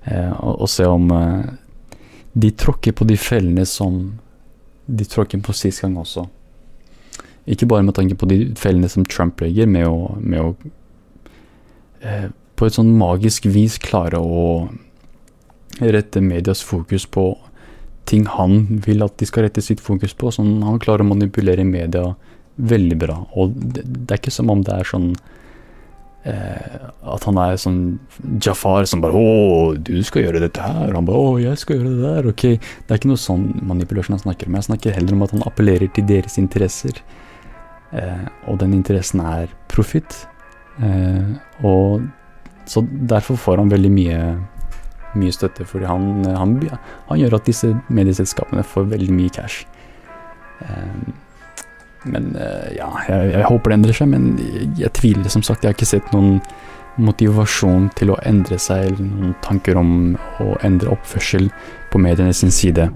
Eh, 0.05 0.31
og, 0.31 0.61
og, 0.61 0.69
se 0.69 0.85
om 0.89 1.09
eh, 1.13 1.97
de 2.33 2.51
tråkker 2.57 2.95
på 2.97 3.05
de 3.05 3.17
fellene 3.19 3.65
som 3.69 4.01
de 4.85 5.05
tråkker 5.05 5.41
på 5.45 5.55
sist 5.55 5.83
gang 5.83 5.97
også. 6.01 6.25
Ikke 7.51 7.67
bare 7.69 7.85
med 7.85 7.95
tanke 7.97 8.17
på 8.17 8.29
de 8.29 8.39
fellene 8.59 8.89
som 8.89 9.05
Trump 9.05 9.41
legger, 9.41 9.69
med 9.69 9.87
å, 9.87 10.15
med 10.17 10.41
å 10.41 10.55
eh, 12.01 12.29
på 12.55 12.67
et 12.67 12.77
sånn 12.77 12.91
magisk 12.97 13.47
vis 13.49 13.79
klare 13.81 14.19
å 14.21 14.69
rette 15.81 16.21
medias 16.21 16.61
fokus 16.61 17.07
på 17.09 17.31
ting 18.09 18.27
han 18.29 18.81
vil 18.85 19.05
at 19.05 19.15
de 19.21 19.27
skal 19.29 19.47
rette 19.47 19.63
sitt 19.63 19.81
fokus 19.81 20.13
på. 20.17 20.29
Sånn, 20.33 20.59
han 20.65 20.81
klarer 20.81 21.05
å 21.05 21.11
manipulere 21.13 21.65
media 21.65 22.11
veldig 22.61 22.97
bra. 23.01 23.17
Og 23.37 23.53
det, 23.55 23.85
det 23.85 24.13
er 24.13 24.21
ikke 24.21 24.33
som 24.33 24.51
om 24.53 24.61
det 24.65 24.75
er 24.75 24.89
sånn 24.89 25.13
at 26.21 27.23
han 27.25 27.37
er 27.41 27.55
sånn 27.57 27.99
Jafar 28.45 28.85
som 28.85 29.01
bare 29.01 29.17
'Å, 29.17 29.73
du 29.81 30.03
skal 30.05 30.27
gjøre 30.27 30.41
dette 30.43 30.61
her.' 30.61 30.91
Og 30.91 30.95
han 30.99 31.05
bare 31.05 31.17
'Å, 31.17 31.41
jeg 31.41 31.57
skal 31.57 31.77
gjøre 31.77 31.95
det 31.95 32.03
der.' 32.05 32.29
Ok, 32.29 32.43
Det 32.61 32.91
er 32.91 32.99
ikke 32.99 33.09
noe 33.09 33.17
sånn 33.17 33.47
manipulasjon 33.65 34.13
han 34.19 34.25
snakker 34.25 34.47
om. 34.47 34.53
Jeg 34.53 34.69
snakker 34.69 34.93
heller 34.93 35.13
om 35.13 35.23
at 35.23 35.31
han 35.31 35.41
appellerer 35.41 35.91
til 35.91 36.05
deres 36.05 36.37
interesser. 36.37 37.01
Eh, 37.91 38.25
og 38.47 38.59
den 38.59 38.73
interessen 38.73 39.19
er 39.19 39.47
profitt. 39.67 40.27
Eh, 40.79 41.65
og 41.67 42.05
så 42.65 42.83
derfor 42.87 43.35
får 43.35 43.57
han 43.57 43.71
veldig 43.71 43.91
mye, 43.91 44.19
mye 45.19 45.33
støtte, 45.35 45.65
fordi 45.67 45.89
han, 45.89 46.23
han, 46.25 46.55
han, 47.09 47.19
gjør 47.19 47.35
at 47.39 47.49
disse 47.49 47.73
medieselskapene 47.91 48.63
får 48.63 48.87
veldig 48.93 49.17
mye 49.17 49.33
cash. 49.35 49.65
Eh, 50.61 51.11
men 52.03 52.35
eh, 52.35 52.73
ja, 52.77 52.89
jeg, 53.07 53.31
jeg, 53.35 53.45
håper 53.45 53.71
det 53.71 53.77
endrer 53.79 53.97
seg, 53.97 54.11
men 54.11 54.27
jeg, 54.41 54.69
jeg, 54.79 54.93
tviler 54.97 55.33
som 55.33 55.43
sagt. 55.45 55.63
Jeg 55.63 55.71
har 55.71 55.77
ikke 55.77 55.89
sett 55.89 56.13
noen 56.15 56.39
motivasjon 57.01 57.89
til 57.97 58.11
å 58.13 58.19
endre 58.27 58.57
seg, 58.61 58.89
eller 58.89 59.05
noen 59.05 59.35
tanker 59.45 59.79
om 59.79 59.93
å 60.43 60.55
endre 60.65 60.91
oppførsel 60.95 61.47
på 61.91 62.01
mediene 62.01 62.33
sin 62.35 62.53
side. 62.53 62.89